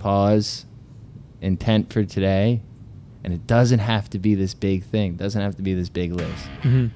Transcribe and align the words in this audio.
pause, 0.00 0.66
intent 1.40 1.92
for 1.92 2.04
today, 2.04 2.62
and 3.22 3.34
it 3.34 3.46
doesn't 3.46 3.80
have 3.80 4.08
to 4.10 4.18
be 4.18 4.34
this 4.34 4.54
big 4.54 4.82
thing. 4.82 5.12
It 5.12 5.18
doesn't 5.18 5.40
have 5.40 5.56
to 5.56 5.62
be 5.62 5.74
this 5.74 5.90
big 5.90 6.12
list. 6.12 6.46
Mm-hmm. 6.62 6.86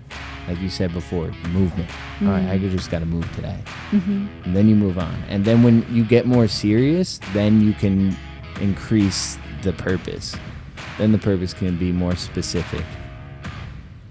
Like 0.50 0.58
you 0.61 0.71
said 0.71 0.92
before, 0.92 1.31
movement. 1.49 1.91
All 2.23 2.29
right, 2.29 2.49
I 2.49 2.59
just 2.59 2.91
got 2.91 3.01
to 3.01 3.07
move 3.07 3.31
today. 3.35 3.59
Mm-hmm. 3.91 4.27
And 4.45 4.57
then 4.57 4.69
you 4.69 4.75
move 4.75 4.99
on. 4.99 5.15
And 5.29 5.45
then 5.45 5.63
when 5.63 5.87
you 5.95 6.05
get 6.05 6.27
more 6.27 6.49
serious, 6.49 7.21
then 7.33 7.61
you 7.61 7.73
can 7.75 8.17
increase 8.61 9.39
the 9.62 9.73
purpose. 9.73 10.34
Then 10.98 11.12
the 11.12 11.18
purpose 11.18 11.55
can 11.55 11.79
be 11.79 11.93
more 11.93 12.16
specific. 12.16 12.84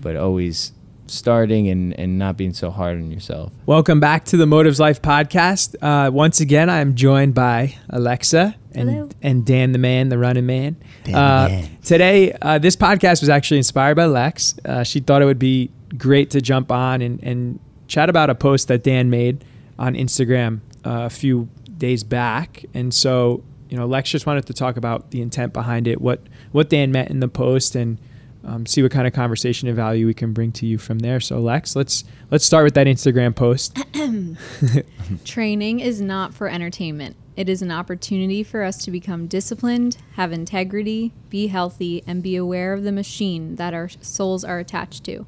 But 0.01 0.15
always 0.15 0.73
starting 1.07 1.67
and, 1.69 1.97
and 1.99 2.17
not 2.17 2.37
being 2.37 2.53
so 2.53 2.71
hard 2.71 2.97
on 2.97 3.11
yourself. 3.11 3.51
Welcome 3.65 3.99
back 3.99 4.25
to 4.25 4.37
the 4.37 4.45
Motives 4.45 4.79
Life 4.79 5.01
podcast. 5.01 5.75
Uh, 5.81 6.11
once 6.11 6.39
again, 6.39 6.69
I 6.69 6.79
am 6.79 6.95
joined 6.95 7.33
by 7.33 7.75
Alexa 7.89 8.55
and 8.73 8.89
Hello. 8.89 9.09
and 9.21 9.45
Dan 9.45 9.71
the 9.71 9.77
man, 9.77 10.09
the 10.09 10.17
running 10.17 10.45
man. 10.45 10.77
Dan 11.03 11.15
uh, 11.15 11.47
man. 11.49 11.77
Today, 11.83 12.31
uh, 12.41 12.57
this 12.57 12.75
podcast 12.75 13.21
was 13.21 13.29
actually 13.29 13.57
inspired 13.57 13.95
by 13.95 14.05
Lex. 14.05 14.55
Uh, 14.65 14.83
she 14.83 14.99
thought 14.99 15.21
it 15.21 15.25
would 15.25 15.39
be 15.39 15.71
great 15.97 16.31
to 16.31 16.41
jump 16.41 16.71
on 16.71 17.01
and, 17.01 17.23
and 17.23 17.59
chat 17.87 18.09
about 18.09 18.29
a 18.29 18.35
post 18.35 18.67
that 18.69 18.83
Dan 18.83 19.09
made 19.09 19.43
on 19.77 19.93
Instagram 19.95 20.61
uh, 20.85 21.03
a 21.05 21.09
few 21.09 21.49
days 21.77 22.03
back. 22.03 22.65
And 22.73 22.93
so, 22.93 23.43
you 23.69 23.77
know, 23.77 23.85
Lex 23.85 24.09
just 24.09 24.25
wanted 24.25 24.45
to 24.47 24.53
talk 24.53 24.77
about 24.77 25.11
the 25.11 25.21
intent 25.21 25.53
behind 25.53 25.87
it, 25.87 26.01
what 26.01 26.21
what 26.51 26.69
Dan 26.69 26.91
meant 26.91 27.09
in 27.09 27.19
the 27.19 27.27
post, 27.27 27.75
and 27.75 27.97
um, 28.45 28.65
see 28.65 28.81
what 28.81 28.91
kind 28.91 29.07
of 29.07 29.13
conversation 29.13 29.67
and 29.67 29.75
value 29.75 30.05
we 30.05 30.13
can 30.13 30.33
bring 30.33 30.51
to 30.53 30.65
you 30.65 30.77
from 30.77 30.99
there. 30.99 31.19
So, 31.19 31.39
Lex, 31.39 31.75
let's 31.75 32.03
let's 32.31 32.45
start 32.45 32.63
with 32.65 32.73
that 32.73 32.87
Instagram 32.87 33.35
post. 33.35 33.77
Training 35.25 35.79
is 35.79 36.01
not 36.01 36.33
for 36.33 36.47
entertainment. 36.47 37.15
It 37.35 37.49
is 37.49 37.61
an 37.61 37.71
opportunity 37.71 38.43
for 38.43 38.61
us 38.61 38.83
to 38.85 38.91
become 38.91 39.27
disciplined, 39.27 39.97
have 40.15 40.31
integrity, 40.31 41.13
be 41.29 41.47
healthy, 41.47 42.03
and 42.05 42.21
be 42.21 42.35
aware 42.35 42.73
of 42.73 42.83
the 42.83 42.91
machine 42.91 43.55
that 43.55 43.73
our 43.73 43.89
souls 43.89 44.43
are 44.43 44.59
attached 44.59 45.03
to. 45.05 45.25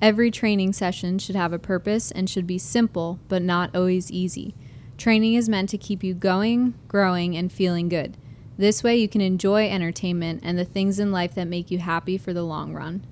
Every 0.00 0.30
training 0.30 0.74
session 0.74 1.18
should 1.18 1.34
have 1.34 1.52
a 1.52 1.58
purpose 1.58 2.12
and 2.12 2.30
should 2.30 2.46
be 2.46 2.58
simple, 2.58 3.18
but 3.28 3.42
not 3.42 3.74
always 3.74 4.12
easy. 4.12 4.54
Training 4.96 5.34
is 5.34 5.48
meant 5.48 5.68
to 5.70 5.78
keep 5.78 6.04
you 6.04 6.14
going, 6.14 6.74
growing, 6.86 7.36
and 7.36 7.50
feeling 7.50 7.88
good. 7.88 8.16
This 8.58 8.82
way, 8.82 8.96
you 8.96 9.08
can 9.08 9.20
enjoy 9.20 9.70
entertainment 9.70 10.40
and 10.44 10.58
the 10.58 10.64
things 10.64 10.98
in 10.98 11.12
life 11.12 11.34
that 11.36 11.46
make 11.46 11.70
you 11.70 11.78
happy 11.78 12.18
for 12.18 12.32
the 12.34 12.42
long 12.42 12.74
run. 12.74 13.04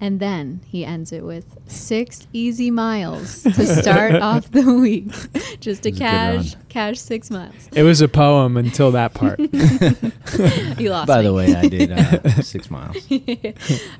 And 0.00 0.18
then 0.18 0.60
he 0.66 0.84
ends 0.84 1.12
it 1.12 1.24
with 1.24 1.56
six 1.66 2.26
easy 2.32 2.70
miles 2.70 3.42
to 3.44 3.66
start 3.82 4.16
off 4.16 4.50
the 4.50 4.74
week. 4.74 5.06
Just 5.60 5.84
to 5.84 5.90
a 5.90 5.92
cash, 5.92 6.54
run. 6.54 6.64
cash 6.68 6.98
six 6.98 7.30
miles. 7.30 7.68
It 7.74 7.84
was 7.84 8.00
a 8.00 8.08
poem 8.08 8.56
until 8.56 8.90
that 8.92 9.14
part. 9.14 9.38
You 9.38 10.90
lost 10.90 11.06
By 11.06 11.18
me. 11.18 11.24
the 11.26 11.32
way, 11.34 11.54
I 11.54 11.68
did 11.68 11.92
uh, 11.92 12.42
six 12.42 12.70
miles. 12.70 12.96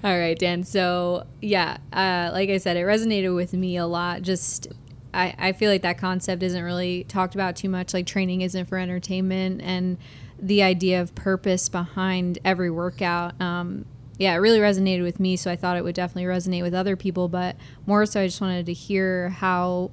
All 0.03 0.19
right, 0.19 0.39
Dan. 0.39 0.65
So 0.65 1.27
yeah, 1.41 1.79
uh, 1.93 2.31
like 2.33 2.51
I 2.51 2.57
said, 2.59 2.77
it 2.77 2.81
resonated 2.81 3.35
with 3.35 3.53
me 3.53 3.77
a 3.77 3.87
lot. 3.87 4.23
Just 4.23 4.69
I, 5.15 5.35
I 5.39 5.53
feel 5.53 5.71
like 5.71 5.83
that 5.83 5.97
concept 5.99 6.43
isn't 6.43 6.63
really 6.63 7.05
talked 7.05 7.35
about 7.35 7.57
too 7.57 7.69
much. 7.69 7.95
Like 7.95 8.07
training 8.07 8.41
isn't 8.43 8.67
for 8.67 8.79
entertainment, 8.79 9.63
and 9.63 9.97
the 10.45 10.63
idea 10.63 11.01
of 11.01 11.15
purpose 11.15 11.69
behind 11.69 12.39
every 12.45 12.71
workout. 12.71 13.41
Um, 13.41 13.87
yeah, 14.19 14.35
it 14.35 14.37
really 14.37 14.59
resonated 14.59 15.03
with 15.03 15.19
me. 15.19 15.37
So 15.37 15.51
I 15.51 15.57
thought 15.57 15.77
it 15.77 15.85
would 15.85 15.95
definitely 15.95 16.25
resonate 16.25 16.63
with 16.63 16.75
other 16.75 16.97
people. 16.97 17.29
But 17.29 17.57
more 17.87 18.05
so, 18.07 18.21
I 18.21 18.27
just 18.27 18.41
wanted 18.41 18.67
to 18.67 18.73
hear 18.73 19.31
how 19.31 19.91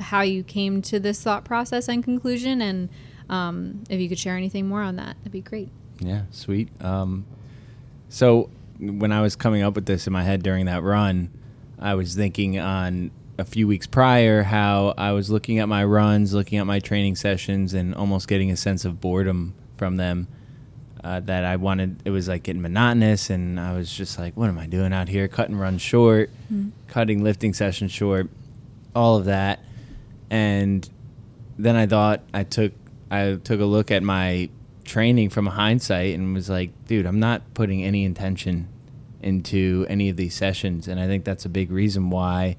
how 0.00 0.22
you 0.22 0.42
came 0.42 0.82
to 0.82 0.98
this 0.98 1.22
thought 1.22 1.44
process 1.44 1.88
and 1.88 2.02
conclusion, 2.02 2.60
and 2.60 2.88
um, 3.28 3.84
if 3.88 4.00
you 4.00 4.08
could 4.08 4.18
share 4.18 4.36
anything 4.36 4.66
more 4.66 4.82
on 4.82 4.96
that, 4.96 5.16
that'd 5.18 5.30
be 5.30 5.40
great. 5.40 5.68
Yeah, 6.00 6.22
sweet. 6.30 6.68
Um, 6.82 7.26
so 8.08 8.50
when 8.80 9.12
I 9.12 9.20
was 9.20 9.36
coming 9.36 9.62
up 9.62 9.76
with 9.76 9.86
this 9.86 10.08
in 10.08 10.12
my 10.12 10.24
head 10.24 10.42
during 10.42 10.66
that 10.66 10.82
run, 10.82 11.30
I 11.78 11.94
was 11.94 12.16
thinking 12.16 12.58
on 12.58 13.12
a 13.38 13.44
few 13.44 13.68
weeks 13.68 13.86
prior 13.86 14.42
how 14.42 14.94
I 14.98 15.12
was 15.12 15.30
looking 15.30 15.60
at 15.60 15.68
my 15.68 15.84
runs, 15.84 16.34
looking 16.34 16.58
at 16.58 16.66
my 16.66 16.80
training 16.80 17.14
sessions, 17.14 17.72
and 17.72 17.94
almost 17.94 18.26
getting 18.26 18.50
a 18.50 18.56
sense 18.56 18.84
of 18.84 19.00
boredom 19.00 19.54
from 19.76 19.96
them. 19.96 20.28
Uh, 21.02 21.20
that 21.20 21.44
I 21.44 21.56
wanted, 21.56 22.00
it 22.06 22.10
was 22.10 22.28
like 22.28 22.44
getting 22.44 22.62
monotonous, 22.62 23.28
and 23.28 23.60
I 23.60 23.76
was 23.76 23.92
just 23.92 24.18
like, 24.18 24.38
"What 24.38 24.48
am 24.48 24.58
I 24.58 24.64
doing 24.66 24.90
out 24.94 25.06
here? 25.08 25.28
Cutting 25.28 25.56
runs 25.56 25.82
short, 25.82 26.30
cutting 26.86 27.22
lifting 27.22 27.52
sessions 27.52 27.92
short, 27.92 28.30
all 28.94 29.18
of 29.18 29.26
that." 29.26 29.60
And 30.30 30.88
then 31.58 31.76
I 31.76 31.86
thought 31.86 32.22
I 32.32 32.44
took 32.44 32.72
I 33.10 33.34
took 33.34 33.60
a 33.60 33.66
look 33.66 33.90
at 33.90 34.02
my 34.02 34.48
training 34.84 35.30
from 35.30 35.46
hindsight 35.46 36.14
and 36.14 36.34
was 36.34 36.48
like, 36.48 36.70
dude, 36.86 37.06
I'm 37.06 37.20
not 37.20 37.42
putting 37.54 37.84
any 37.84 38.04
intention 38.04 38.68
into 39.22 39.86
any 39.88 40.08
of 40.08 40.16
these 40.16 40.34
sessions, 40.34 40.88
and 40.88 40.98
I 41.00 41.06
think 41.06 41.24
that's 41.24 41.44
a 41.44 41.48
big 41.48 41.70
reason 41.70 42.10
why 42.10 42.56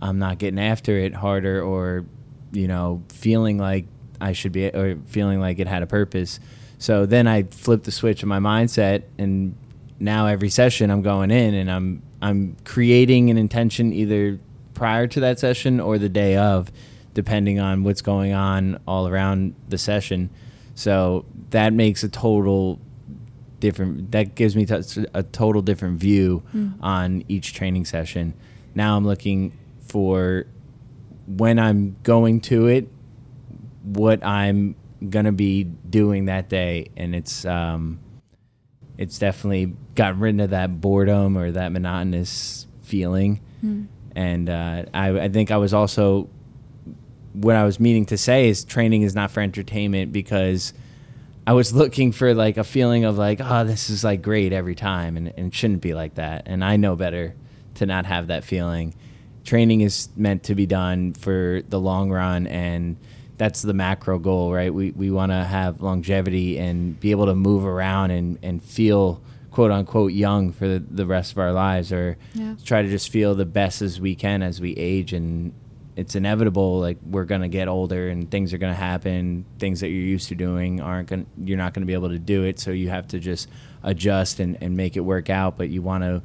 I'm 0.00 0.18
not 0.18 0.38
getting 0.38 0.60
after 0.60 0.98
it 0.98 1.14
harder 1.14 1.62
or 1.62 2.06
you 2.52 2.66
know 2.66 3.02
feeling 3.08 3.58
like 3.58 3.86
I 4.20 4.32
should 4.32 4.52
be 4.52 4.66
or 4.66 4.98
feeling 5.06 5.40
like 5.40 5.58
it 5.58 5.66
had 5.66 5.82
a 5.82 5.86
purpose. 5.86 6.40
So 6.78 7.06
then 7.06 7.26
I 7.26 7.44
flipped 7.44 7.84
the 7.84 7.92
switch 7.92 8.22
in 8.22 8.28
my 8.28 8.38
mindset 8.38 9.02
and 9.18 9.56
now 10.00 10.26
every 10.26 10.48
session 10.48 10.90
I'm 10.90 11.02
going 11.02 11.30
in 11.30 11.54
and 11.54 11.70
I'm 11.70 12.02
I'm 12.20 12.56
creating 12.64 13.30
an 13.30 13.36
intention 13.36 13.92
either 13.92 14.38
prior 14.74 15.06
to 15.08 15.20
that 15.20 15.38
session 15.38 15.80
or 15.80 15.98
the 15.98 16.08
day 16.08 16.36
of 16.36 16.70
depending 17.14 17.58
on 17.58 17.82
what's 17.82 18.02
going 18.02 18.32
on 18.32 18.80
all 18.86 19.08
around 19.08 19.54
the 19.68 19.78
session. 19.78 20.30
So 20.74 21.24
that 21.50 21.72
makes 21.72 22.04
a 22.04 22.08
total 22.08 22.80
different 23.58 24.12
that 24.12 24.36
gives 24.36 24.54
me 24.54 24.64
t- 24.64 25.06
a 25.14 25.22
total 25.24 25.62
different 25.62 25.98
view 25.98 26.44
hmm. 26.52 26.68
on 26.80 27.24
each 27.28 27.54
training 27.54 27.84
session. 27.84 28.34
Now 28.74 28.96
I'm 28.96 29.04
looking 29.04 29.56
for 29.80 30.46
when 31.26 31.58
I'm 31.58 31.96
going 32.02 32.40
to 32.42 32.66
it 32.66 32.88
what 33.94 34.24
I'm 34.24 34.76
gonna 35.08 35.32
be 35.32 35.64
doing 35.64 36.26
that 36.26 36.48
day, 36.48 36.88
and 36.96 37.14
it's 37.14 37.44
um, 37.44 38.00
it's 38.96 39.18
definitely 39.18 39.74
gotten 39.94 40.20
rid 40.20 40.40
of 40.40 40.50
that 40.50 40.80
boredom 40.80 41.38
or 41.38 41.52
that 41.52 41.72
monotonous 41.72 42.66
feeling. 42.82 43.40
And 44.16 44.50
uh, 44.50 44.84
I, 44.92 45.20
I 45.20 45.28
think 45.28 45.50
I 45.50 45.56
was 45.58 45.72
also 45.72 46.28
what 47.32 47.54
I 47.54 47.64
was 47.64 47.78
meaning 47.78 48.06
to 48.06 48.18
say 48.18 48.48
is 48.48 48.64
training 48.64 49.02
is 49.02 49.14
not 49.14 49.30
for 49.30 49.40
entertainment 49.40 50.12
because 50.12 50.72
I 51.46 51.52
was 51.52 51.72
looking 51.72 52.12
for 52.12 52.34
like 52.34 52.56
a 52.56 52.64
feeling 52.64 53.04
of 53.04 53.16
like, 53.16 53.40
oh, 53.40 53.64
this 53.64 53.90
is 53.90 54.02
like 54.04 54.22
great 54.22 54.52
every 54.52 54.74
time, 54.74 55.16
and, 55.16 55.32
and 55.36 55.46
it 55.48 55.54
shouldn't 55.54 55.80
be 55.80 55.94
like 55.94 56.16
that. 56.16 56.42
And 56.46 56.64
I 56.64 56.76
know 56.76 56.96
better 56.96 57.34
to 57.76 57.86
not 57.86 58.06
have 58.06 58.26
that 58.26 58.44
feeling. 58.44 58.94
Training 59.44 59.80
is 59.80 60.08
meant 60.16 60.42
to 60.44 60.54
be 60.54 60.66
done 60.66 61.14
for 61.14 61.62
the 61.68 61.80
long 61.80 62.10
run, 62.10 62.46
and 62.48 62.96
that's 63.38 63.62
the 63.62 63.72
macro 63.74 64.18
goal, 64.18 64.52
right? 64.52 64.72
We 64.74 64.90
we 64.90 65.10
want 65.10 65.32
to 65.32 65.44
have 65.44 65.80
longevity 65.80 66.58
and 66.58 66.98
be 67.00 67.10
able 67.12 67.26
to 67.26 67.34
move 67.34 67.64
around 67.64 68.10
and 68.10 68.38
and 68.42 68.62
feel 68.62 69.22
quote 69.50 69.70
unquote 69.70 70.12
young 70.12 70.52
for 70.52 70.68
the, 70.68 70.78
the 70.78 71.06
rest 71.06 71.32
of 71.32 71.38
our 71.38 71.52
lives, 71.52 71.90
or 71.92 72.16
Yeah. 72.34 72.54
try 72.64 72.82
to 72.82 72.88
just 72.88 73.08
feel 73.10 73.34
the 73.34 73.46
best 73.46 73.80
as 73.80 74.00
we 74.00 74.14
can 74.14 74.42
as 74.42 74.60
we 74.60 74.72
age. 74.74 75.12
And 75.12 75.52
it's 75.96 76.14
inevitable 76.14 76.78
like 76.80 76.98
we're 77.04 77.24
going 77.24 77.40
to 77.40 77.48
get 77.48 77.66
older 77.66 78.08
and 78.08 78.30
things 78.30 78.52
are 78.52 78.58
going 78.58 78.72
to 78.72 78.78
happen. 78.78 79.44
Things 79.58 79.80
that 79.80 79.88
you're 79.88 80.04
used 80.04 80.28
to 80.28 80.34
doing 80.36 80.80
aren't 80.80 81.08
going 81.08 81.24
to 81.24 81.30
you're 81.44 81.58
not 81.58 81.74
going 81.74 81.82
to 81.82 81.86
be 81.86 81.94
able 81.94 82.10
to 82.10 82.18
do 82.20 82.44
it. 82.44 82.60
So 82.60 82.70
you 82.72 82.88
have 82.90 83.08
to 83.08 83.18
just 83.18 83.48
adjust 83.82 84.38
and, 84.40 84.58
and 84.60 84.76
make 84.76 84.96
it 84.96 85.00
work 85.00 85.30
out. 85.30 85.56
But 85.56 85.70
you 85.70 85.80
want 85.82 86.04
to 86.04 86.22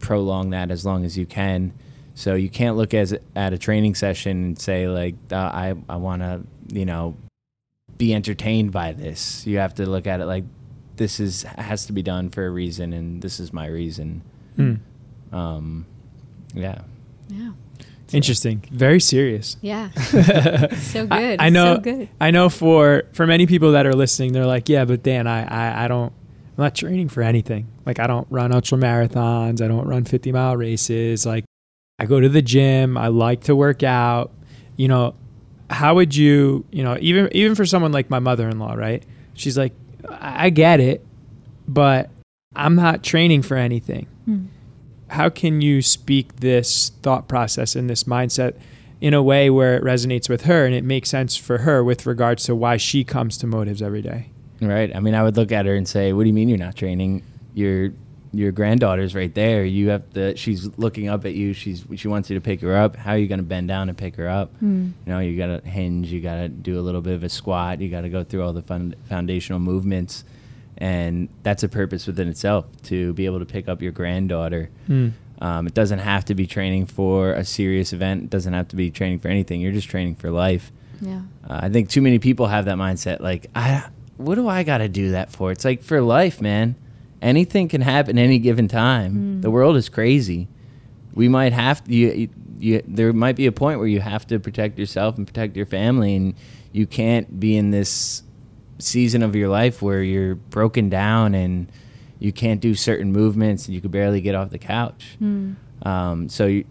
prolong 0.00 0.50
that 0.50 0.70
as 0.70 0.84
long 0.86 1.04
as 1.04 1.16
you 1.18 1.26
can 1.26 1.72
so 2.18 2.34
you 2.34 2.48
can't 2.50 2.76
look 2.76 2.92
as 2.94 3.14
at 3.36 3.52
a 3.52 3.58
training 3.58 3.94
session 3.94 4.32
and 4.44 4.58
say 4.58 4.88
like 4.88 5.14
uh, 5.30 5.36
i 5.36 5.74
i 5.88 5.96
want 5.96 6.20
to 6.20 6.42
you 6.72 6.84
know 6.84 7.14
be 7.96 8.12
entertained 8.12 8.72
by 8.72 8.92
this 8.92 9.46
you 9.46 9.58
have 9.58 9.72
to 9.74 9.86
look 9.88 10.06
at 10.06 10.20
it 10.20 10.26
like 10.26 10.44
this 10.96 11.20
is 11.20 11.44
has 11.56 11.86
to 11.86 11.92
be 11.92 12.02
done 12.02 12.28
for 12.28 12.44
a 12.44 12.50
reason 12.50 12.92
and 12.92 13.22
this 13.22 13.38
is 13.40 13.52
my 13.52 13.66
reason 13.66 14.22
Hmm. 14.56 14.74
um 15.32 15.86
yeah 16.54 16.80
Yeah. 17.28 17.52
Interesting. 18.10 18.64
Very 18.72 19.00
serious. 19.00 19.58
Yeah. 19.60 19.90
so 20.94 21.06
good. 21.06 21.36
I, 21.38 21.46
I 21.46 21.48
know. 21.50 21.74
So 21.74 21.80
good. 21.82 22.08
I 22.18 22.30
know 22.30 22.48
for 22.48 23.02
for 23.12 23.26
many 23.26 23.46
people 23.46 23.72
that 23.72 23.84
are 23.84 23.92
listening, 23.92 24.32
they're 24.32 24.46
like, 24.56 24.66
"Yeah, 24.70 24.86
but 24.86 25.02
Dan, 25.02 25.26
I, 25.26 25.44
I 25.44 25.84
I 25.84 25.88
don't. 25.88 26.10
I'm 26.56 26.64
not 26.64 26.74
training 26.74 27.10
for 27.10 27.22
anything. 27.22 27.66
Like 27.84 27.98
I 28.00 28.06
don't 28.06 28.26
run 28.30 28.50
ultra 28.50 28.78
marathons. 28.78 29.60
I 29.60 29.68
don't 29.68 29.86
run 29.86 30.04
50 30.06 30.32
mile 30.32 30.56
races. 30.56 31.26
Like 31.26 31.44
I 31.98 32.06
go 32.06 32.20
to 32.20 32.28
the 32.28 32.42
gym. 32.42 32.96
I 32.96 33.08
like 33.08 33.42
to 33.44 33.56
work 33.56 33.82
out. 33.82 34.30
You 34.76 34.88
know, 34.88 35.14
how 35.70 35.94
would 35.96 36.14
you? 36.14 36.64
You 36.70 36.82
know, 36.84 36.96
even 37.00 37.28
even 37.32 37.54
for 37.54 37.66
someone 37.66 37.92
like 37.92 38.08
my 38.10 38.18
mother 38.20 38.48
in 38.48 38.58
law, 38.58 38.74
right? 38.74 39.02
She's 39.34 39.58
like, 39.58 39.72
I, 40.08 40.46
I 40.46 40.50
get 40.50 40.80
it, 40.80 41.04
but 41.66 42.10
I'm 42.56 42.74
not 42.76 43.02
training 43.02 43.42
for 43.42 43.56
anything 43.56 44.06
Hmm. 44.24 44.46
how 45.08 45.28
can 45.30 45.60
you 45.62 45.80
speak 45.80 46.36
this 46.36 46.90
thought 47.02 47.28
process 47.28 47.74
and 47.76 47.88
this 47.88 48.04
mindset 48.04 48.54
in 49.00 49.14
a 49.14 49.22
way 49.22 49.48
where 49.48 49.76
it 49.76 49.82
resonates 49.82 50.28
with 50.28 50.42
her 50.42 50.66
and 50.66 50.74
it 50.74 50.84
makes 50.84 51.08
sense 51.08 51.34
for 51.36 51.58
her 51.58 51.82
with 51.84 52.04
regards 52.04 52.42
to 52.44 52.54
why 52.54 52.76
she 52.76 53.04
comes 53.04 53.38
to 53.38 53.46
motives 53.46 53.80
every 53.80 54.02
day 54.02 54.30
Right. 54.60 54.94
I 54.94 55.00
mean, 55.00 55.14
I 55.14 55.22
would 55.22 55.36
look 55.36 55.52
at 55.52 55.66
her 55.66 55.74
and 55.76 55.86
say, 55.88 56.12
"What 56.12 56.24
do 56.24 56.26
you 56.28 56.34
mean 56.34 56.48
you're 56.48 56.58
not 56.58 56.74
training? 56.74 57.22
Your 57.54 57.92
your 58.32 58.52
granddaughter's 58.52 59.14
right 59.14 59.34
there. 59.34 59.64
You 59.64 59.88
have 59.90 60.10
to. 60.12 60.36
She's 60.36 60.68
looking 60.78 61.08
up 61.08 61.24
at 61.24 61.34
you. 61.34 61.52
She's 61.52 61.84
she 61.96 62.08
wants 62.08 62.30
you 62.30 62.36
to 62.36 62.40
pick 62.40 62.60
her 62.60 62.76
up. 62.76 62.96
How 62.96 63.12
are 63.12 63.18
you 63.18 63.26
going 63.26 63.40
to 63.40 63.44
bend 63.44 63.68
down 63.68 63.88
and 63.88 63.96
pick 63.96 64.16
her 64.16 64.28
up? 64.28 64.54
Mm. 64.62 64.92
You 65.06 65.12
know, 65.12 65.18
you 65.20 65.36
got 65.36 65.62
to 65.62 65.68
hinge. 65.68 66.12
You 66.12 66.20
got 66.20 66.36
to 66.36 66.48
do 66.48 66.78
a 66.78 66.82
little 66.82 67.00
bit 67.00 67.14
of 67.14 67.22
a 67.22 67.28
squat. 67.28 67.80
You 67.80 67.88
got 67.88 68.02
to 68.02 68.08
go 68.08 68.24
through 68.24 68.42
all 68.42 68.52
the 68.52 68.62
fun, 68.62 68.94
foundational 69.08 69.60
movements, 69.60 70.24
and 70.76 71.28
that's 71.42 71.62
a 71.62 71.68
purpose 71.68 72.06
within 72.06 72.28
itself 72.28 72.66
to 72.84 73.12
be 73.14 73.26
able 73.26 73.38
to 73.38 73.46
pick 73.46 73.68
up 73.68 73.80
your 73.82 73.92
granddaughter. 73.92 74.70
Mm. 74.88 75.12
Um, 75.40 75.66
it 75.66 75.74
doesn't 75.74 76.00
have 76.00 76.24
to 76.26 76.34
be 76.34 76.46
training 76.46 76.86
for 76.86 77.32
a 77.32 77.44
serious 77.44 77.92
event. 77.92 78.24
It 78.24 78.30
doesn't 78.30 78.52
have 78.52 78.68
to 78.68 78.76
be 78.76 78.90
training 78.90 79.20
for 79.20 79.28
anything. 79.28 79.60
You're 79.60 79.72
just 79.72 79.88
training 79.88 80.16
for 80.16 80.30
life. 80.30 80.72
Yeah. 81.00 81.22
Uh, 81.48 81.60
I 81.62 81.68
think 81.68 81.88
too 81.90 82.02
many 82.02 82.18
people 82.18 82.46
have 82.48 82.64
that 82.64 82.76
mindset. 82.76 83.20
Like, 83.20 83.46
I, 83.54 83.88
what 84.16 84.34
do 84.34 84.48
I 84.48 84.64
got 84.64 84.78
to 84.78 84.88
do 84.88 85.12
that 85.12 85.30
for? 85.30 85.52
It's 85.52 85.64
like 85.64 85.82
for 85.82 86.00
life, 86.02 86.40
man. 86.40 86.74
Anything 87.20 87.68
can 87.68 87.80
happen 87.80 88.18
any 88.18 88.38
given 88.38 88.68
time. 88.68 89.38
Mm. 89.38 89.42
The 89.42 89.50
world 89.50 89.76
is 89.76 89.88
crazy. 89.88 90.48
We 91.14 91.28
might 91.28 91.52
have 91.52 91.82
to. 91.84 91.94
You, 91.94 92.28
you, 92.60 92.82
there 92.86 93.12
might 93.12 93.36
be 93.36 93.46
a 93.46 93.52
point 93.52 93.78
where 93.78 93.88
you 93.88 94.00
have 94.00 94.26
to 94.28 94.38
protect 94.38 94.78
yourself 94.78 95.16
and 95.16 95.26
protect 95.26 95.56
your 95.56 95.66
family, 95.66 96.14
and 96.14 96.34
you 96.72 96.86
can't 96.86 97.38
be 97.40 97.56
in 97.56 97.70
this 97.70 98.22
season 98.78 99.22
of 99.22 99.34
your 99.34 99.48
life 99.48 99.82
where 99.82 100.02
you're 100.02 100.36
broken 100.36 100.88
down 100.88 101.34
and 101.34 101.70
you 102.20 102.32
can't 102.32 102.60
do 102.60 102.74
certain 102.74 103.12
movements 103.12 103.66
and 103.66 103.74
you 103.74 103.80
could 103.80 103.90
barely 103.90 104.20
get 104.20 104.34
off 104.34 104.50
the 104.50 104.58
couch. 104.58 105.16
Mm. 105.20 105.56
Um, 105.82 106.28
so 106.28 106.46
you, 106.46 106.64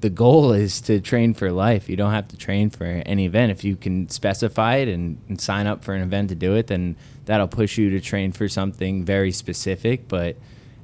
the 0.00 0.10
goal 0.10 0.52
is 0.52 0.80
to 0.82 1.00
train 1.00 1.34
for 1.34 1.50
life. 1.50 1.88
You 1.88 1.96
don't 1.96 2.12
have 2.12 2.28
to 2.28 2.36
train 2.36 2.70
for 2.70 2.84
any 2.84 3.26
event. 3.26 3.50
If 3.50 3.64
you 3.64 3.74
can 3.74 4.08
specify 4.08 4.76
it 4.76 4.88
and, 4.88 5.20
and 5.28 5.40
sign 5.40 5.66
up 5.66 5.82
for 5.82 5.94
an 5.94 6.02
event 6.02 6.28
to 6.28 6.34
do 6.34 6.54
it, 6.54 6.68
then 6.68 6.96
that'll 7.24 7.48
push 7.48 7.78
you 7.78 7.90
to 7.90 8.00
train 8.00 8.32
for 8.32 8.48
something 8.48 9.04
very 9.04 9.32
specific. 9.32 10.06
But 10.06 10.36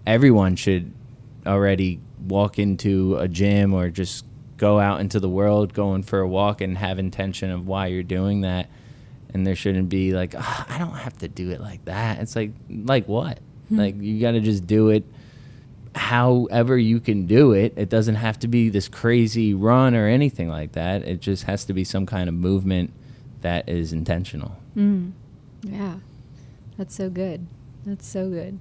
everyone 0.04 0.56
should 0.56 0.92
already 1.46 2.00
walk 2.26 2.58
into 2.58 3.16
a 3.16 3.28
gym 3.28 3.72
or 3.72 3.88
just 3.88 4.24
go 4.56 4.80
out 4.80 5.00
into 5.00 5.20
the 5.20 5.28
world 5.28 5.74
going 5.74 6.02
for 6.02 6.20
a 6.20 6.28
walk 6.28 6.60
and 6.60 6.78
have 6.78 6.98
intention 6.98 7.50
of 7.50 7.66
why 7.66 7.86
you're 7.86 8.02
doing 8.02 8.40
that. 8.40 8.68
And 9.32 9.46
there 9.46 9.56
shouldn't 9.56 9.88
be 9.88 10.12
like, 10.12 10.34
"Ah, 10.36 10.66
I 10.68 10.78
don't 10.78 10.96
have 10.96 11.18
to 11.18 11.28
do 11.28 11.50
it 11.50 11.60
like 11.60 11.84
that. 11.86 12.20
It's 12.20 12.36
like, 12.36 12.52
like 12.68 13.06
what? 13.06 13.38
Hmm. 13.68 13.78
Like 13.78 14.00
you 14.00 14.20
got 14.20 14.32
to 14.32 14.40
just 14.40 14.66
do 14.66 14.90
it 14.90 15.04
however 15.94 16.76
you 16.76 17.00
can 17.00 17.26
do 17.26 17.52
it. 17.52 17.72
It 17.76 17.88
doesn't 17.88 18.16
have 18.16 18.38
to 18.40 18.48
be 18.48 18.68
this 18.68 18.88
crazy 18.88 19.54
run 19.54 19.94
or 19.94 20.06
anything 20.08 20.48
like 20.48 20.72
that. 20.72 21.02
It 21.02 21.20
just 21.20 21.44
has 21.44 21.64
to 21.66 21.72
be 21.72 21.84
some 21.84 22.06
kind 22.06 22.28
of 22.28 22.34
movement 22.34 22.92
that 23.42 23.68
is 23.68 23.92
intentional. 23.92 24.56
Mm. 24.76 25.12
Yeah. 25.62 25.96
That's 26.76 26.94
so 26.94 27.08
good. 27.10 27.46
That's 27.86 28.06
so 28.06 28.28
good. 28.28 28.58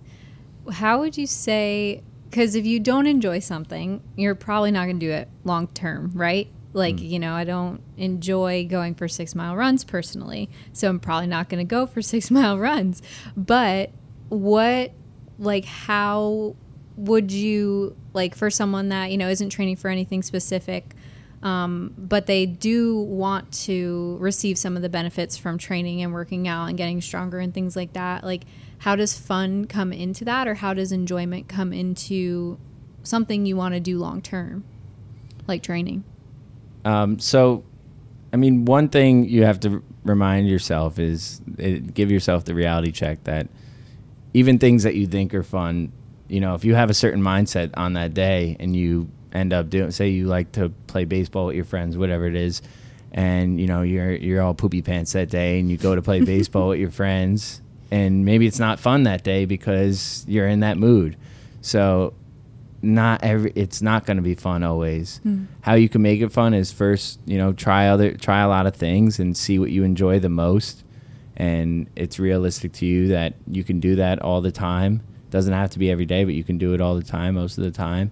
How 0.73 0.99
would 0.99 1.17
you 1.17 1.25
say, 1.25 2.03
because 2.29 2.55
if 2.55 2.65
you 2.65 2.79
don't 2.79 3.07
enjoy 3.07 3.39
something, 3.39 4.01
you're 4.15 4.35
probably 4.35 4.71
not 4.71 4.85
going 4.85 4.99
to 4.99 5.05
do 5.05 5.11
it 5.11 5.27
long 5.43 5.67
term, 5.69 6.11
right? 6.13 6.47
Like, 6.73 6.95
Mm. 6.97 7.09
you 7.09 7.19
know, 7.19 7.33
I 7.33 7.43
don't 7.43 7.81
enjoy 7.97 8.67
going 8.69 8.95
for 8.95 9.07
six 9.07 9.33
mile 9.35 9.55
runs 9.55 9.83
personally. 9.83 10.49
So 10.71 10.89
I'm 10.89 10.99
probably 10.99 11.27
not 11.27 11.49
going 11.49 11.65
to 11.65 11.69
go 11.69 11.85
for 11.85 12.01
six 12.13 12.29
mile 12.29 12.57
runs. 12.59 13.01
But 13.35 13.91
what, 14.29 14.91
like, 15.39 15.65
how 15.65 16.55
would 16.95 17.31
you, 17.31 17.95
like, 18.13 18.35
for 18.35 18.49
someone 18.49 18.89
that, 18.89 19.11
you 19.11 19.17
know, 19.17 19.29
isn't 19.29 19.49
training 19.49 19.77
for 19.77 19.89
anything 19.89 20.21
specific, 20.21 20.95
um, 21.41 21.93
but 21.97 22.25
they 22.25 22.45
do 22.45 22.99
want 22.99 23.51
to 23.51 24.17
receive 24.19 24.57
some 24.57 24.75
of 24.75 24.81
the 24.81 24.89
benefits 24.89 25.35
from 25.35 25.57
training 25.57 26.01
and 26.01 26.13
working 26.13 26.47
out 26.47 26.67
and 26.67 26.77
getting 26.77 27.01
stronger 27.01 27.39
and 27.39 27.53
things 27.53 27.75
like 27.75 27.93
that. 27.93 28.23
Like, 28.23 28.43
how 28.79 28.95
does 28.95 29.17
fun 29.17 29.65
come 29.65 29.91
into 29.91 30.23
that, 30.25 30.47
or 30.47 30.55
how 30.55 30.73
does 30.73 30.91
enjoyment 30.91 31.47
come 31.47 31.73
into 31.73 32.57
something 33.03 33.45
you 33.45 33.55
want 33.55 33.73
to 33.73 33.79
do 33.79 33.97
long 33.97 34.21
term, 34.21 34.63
like 35.47 35.63
training? 35.63 36.03
Um, 36.85 37.19
so, 37.19 37.63
I 38.31 38.37
mean, 38.37 38.65
one 38.65 38.89
thing 38.89 39.27
you 39.27 39.43
have 39.43 39.59
to 39.61 39.83
remind 40.03 40.49
yourself 40.49 40.99
is 40.99 41.41
uh, 41.61 41.79
give 41.93 42.11
yourself 42.11 42.45
the 42.45 42.53
reality 42.53 42.91
check 42.91 43.23
that 43.23 43.47
even 44.33 44.59
things 44.59 44.83
that 44.83 44.95
you 44.95 45.07
think 45.07 45.33
are 45.33 45.43
fun, 45.43 45.91
you 46.33 46.39
know, 46.39 46.55
if 46.55 46.65
you 46.65 46.73
have 46.73 46.89
a 46.89 46.95
certain 46.95 47.21
mindset 47.21 47.69
on 47.75 47.93
that 47.93 48.15
day 48.15 48.57
and 48.59 48.75
you 48.75 49.07
end 49.33 49.53
up 49.53 49.69
doing, 49.69 49.91
say, 49.91 50.09
you 50.09 50.25
like 50.25 50.51
to 50.53 50.69
play 50.87 51.05
baseball 51.05 51.45
with 51.45 51.55
your 51.55 51.63
friends, 51.63 51.95
whatever 51.95 52.25
it 52.25 52.35
is, 52.35 52.63
and 53.11 53.61
you 53.61 53.67
know 53.67 53.83
you're 53.83 54.13
you're 54.13 54.41
all 54.41 54.55
poopy 54.55 54.81
pants 54.81 55.13
that 55.13 55.29
day, 55.29 55.59
and 55.59 55.69
you 55.69 55.77
go 55.77 55.93
to 55.93 56.01
play 56.01 56.21
baseball 56.21 56.69
with 56.69 56.79
your 56.79 56.89
friends, 57.01 57.61
and 57.91 58.25
maybe 58.25 58.47
it's 58.47 58.57
not 58.57 58.79
fun 58.79 59.03
that 59.03 59.23
day 59.23 59.45
because 59.45 60.25
you're 60.27 60.47
in 60.47 60.61
that 60.61 60.75
mood. 60.77 61.17
So 61.61 62.15
not 62.81 63.23
every 63.23 63.53
it's 63.53 63.83
not 63.83 64.07
going 64.07 64.17
to 64.17 64.23
be 64.23 64.33
fun 64.33 64.63
always. 64.63 65.19
Hmm. 65.19 65.45
How 65.61 65.75
you 65.75 65.87
can 65.87 66.01
make 66.01 66.19
it 66.19 66.31
fun 66.31 66.55
is 66.55 66.71
first, 66.71 67.19
you 67.27 67.37
know, 67.37 67.53
try 67.53 67.89
other 67.89 68.11
try 68.13 68.41
a 68.41 68.47
lot 68.47 68.65
of 68.65 68.75
things 68.75 69.19
and 69.19 69.37
see 69.37 69.59
what 69.59 69.69
you 69.69 69.83
enjoy 69.83 70.17
the 70.17 70.29
most 70.29 70.83
and 71.35 71.89
it's 71.95 72.19
realistic 72.19 72.73
to 72.73 72.85
you 72.85 73.07
that 73.07 73.33
you 73.47 73.63
can 73.63 73.79
do 73.79 73.95
that 73.97 74.19
all 74.19 74.41
the 74.41 74.51
time. 74.51 75.01
Doesn't 75.33 75.51
have 75.51 75.71
to 75.71 75.79
be 75.79 75.89
every 75.89 76.05
day, 76.05 76.25
but 76.25 76.35
you 76.35 76.43
can 76.43 76.59
do 76.59 76.75
it 76.75 76.79
all 76.79 76.93
the 76.95 77.03
time 77.03 77.33
most 77.33 77.57
of 77.57 77.63
the 77.63 77.71
time. 77.71 78.11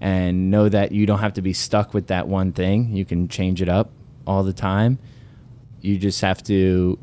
And 0.00 0.50
know 0.50 0.70
that 0.70 0.90
you 0.90 1.04
don't 1.04 1.18
have 1.18 1.34
to 1.34 1.42
be 1.42 1.52
stuck 1.52 1.92
with 1.92 2.06
that 2.06 2.28
one 2.28 2.52
thing. 2.52 2.96
You 2.96 3.04
can 3.04 3.28
change 3.28 3.60
it 3.60 3.68
up 3.68 3.90
all 4.26 4.42
the 4.42 4.54
time. 4.54 4.98
You 5.82 5.98
just 5.98 6.22
have 6.22 6.42
to 6.44 6.98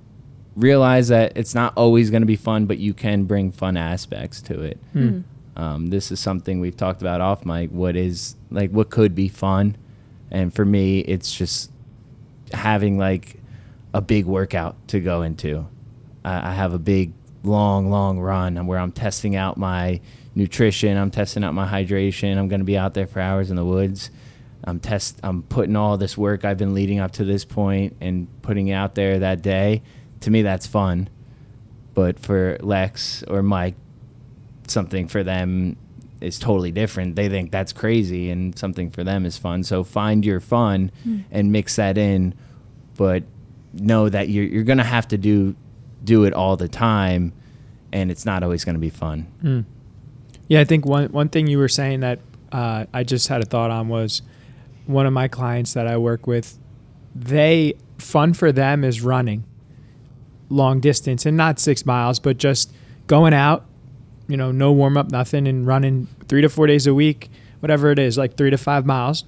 realize 0.55 1.09
that 1.09 1.33
it's 1.35 1.53
not 1.53 1.73
always 1.77 2.09
going 2.09 2.23
to 2.23 2.25
be 2.25 2.35
fun, 2.35 2.65
but 2.65 2.79
you 2.79 2.95
can 2.95 3.25
bring 3.25 3.51
fun 3.51 3.77
aspects 3.77 4.41
to 4.41 4.59
it. 4.59 4.79
Hmm. 4.93 5.19
Um, 5.55 5.87
this 5.91 6.11
is 6.11 6.19
something 6.19 6.59
we've 6.59 6.75
talked 6.75 7.01
about 7.01 7.21
off 7.21 7.45
mic. 7.45 7.69
What 7.69 7.95
is 7.95 8.35
like 8.49 8.71
what 8.71 8.89
could 8.89 9.13
be 9.13 9.27
fun, 9.27 9.77
and 10.31 10.51
for 10.51 10.65
me, 10.65 11.01
it's 11.01 11.31
just 11.31 11.69
having 12.53 12.97
like 12.97 13.39
a 13.93 14.01
big 14.01 14.25
workout 14.25 14.75
to 14.87 14.99
go 14.99 15.21
into. 15.21 15.67
I, 16.25 16.49
I 16.49 16.53
have 16.53 16.73
a 16.73 16.79
big, 16.79 17.13
long, 17.43 17.89
long 17.89 18.19
run 18.19 18.65
where 18.67 18.79
I'm 18.79 18.91
testing 18.91 19.35
out 19.35 19.57
my 19.57 20.01
nutrition. 20.35 20.97
I'm 20.97 21.11
testing 21.11 21.43
out 21.43 21.53
my 21.53 21.67
hydration. 21.67 22.37
I'm 22.37 22.47
going 22.47 22.61
to 22.61 22.65
be 22.65 22.77
out 22.77 22.93
there 22.93 23.07
for 23.07 23.19
hours 23.19 23.49
in 23.49 23.55
the 23.55 23.65
woods. 23.65 24.09
I'm 24.63 24.79
test. 24.79 25.19
I'm 25.23 25.43
putting 25.43 25.75
all 25.75 25.97
this 25.97 26.17
work 26.17 26.43
I've 26.43 26.57
been 26.57 26.73
leading 26.73 26.99
up 26.99 27.11
to 27.13 27.23
this 27.23 27.45
point 27.45 27.95
and 28.01 28.27
putting 28.41 28.67
it 28.67 28.73
out 28.73 28.95
there 28.95 29.19
that 29.19 29.41
day. 29.41 29.81
To 30.21 30.31
me, 30.31 30.41
that's 30.41 30.67
fun. 30.67 31.09
But 31.93 32.19
for 32.19 32.57
Lex 32.61 33.23
or 33.23 33.41
Mike, 33.41 33.75
something 34.67 35.07
for 35.07 35.23
them 35.23 35.77
is 36.21 36.37
totally 36.37 36.71
different. 36.71 37.15
They 37.15 37.29
think 37.29 37.51
that's 37.51 37.71
crazy, 37.71 38.29
and 38.29 38.57
something 38.57 38.89
for 38.91 39.03
them 39.03 39.25
is 39.25 39.37
fun. 39.37 39.63
So 39.63 39.83
find 39.83 40.25
your 40.25 40.39
fun 40.39 40.91
hmm. 41.03 41.19
and 41.31 41.51
mix 41.51 41.77
that 41.77 41.97
in, 41.97 42.35
but 42.95 43.23
know 43.73 44.09
that 44.09 44.29
you're 44.29 44.45
you're 44.45 44.63
gonna 44.63 44.83
have 44.83 45.07
to 45.09 45.17
do 45.17 45.55
do 46.09 46.23
it 46.23 46.33
all 46.33 46.57
the 46.57 46.67
time, 46.67 47.31
and 47.93 48.09
it's 48.09 48.25
not 48.25 48.41
always 48.41 48.65
gonna 48.65 48.79
be 48.79 48.89
fun. 48.89 49.27
Mm. 49.43 49.65
Yeah, 50.47 50.59
I 50.59 50.63
think 50.63 50.83
one 50.83 51.11
one 51.11 51.29
thing 51.29 51.45
you 51.45 51.59
were 51.59 51.69
saying 51.69 51.99
that 51.99 52.19
uh, 52.51 52.85
I 52.91 53.03
just 53.03 53.27
had 53.27 53.41
a 53.41 53.45
thought 53.45 53.69
on 53.69 53.89
was 53.89 54.23
one 54.87 55.05
of 55.05 55.13
my 55.13 55.27
clients 55.27 55.73
that 55.73 55.85
I 55.85 55.97
work 55.97 56.25
with. 56.25 56.57
They 57.13 57.75
fun 57.99 58.33
for 58.33 58.51
them 58.51 58.83
is 58.83 59.01
running 59.01 59.43
long 60.49 60.79
distance 60.79 61.27
and 61.27 61.37
not 61.37 61.59
six 61.59 61.85
miles, 61.85 62.19
but 62.19 62.39
just 62.39 62.73
going 63.05 63.33
out. 63.33 63.65
You 64.27 64.37
know, 64.37 64.51
no 64.51 64.71
warm 64.71 64.97
up, 64.97 65.11
nothing, 65.11 65.47
and 65.47 65.65
running 65.65 66.07
three 66.27 66.41
to 66.41 66.49
four 66.49 66.65
days 66.65 66.87
a 66.87 66.93
week, 66.93 67.29
whatever 67.59 67.91
it 67.91 67.99
is, 67.99 68.17
like 68.17 68.35
three 68.35 68.49
to 68.49 68.57
five 68.57 68.83
miles. 68.83 69.25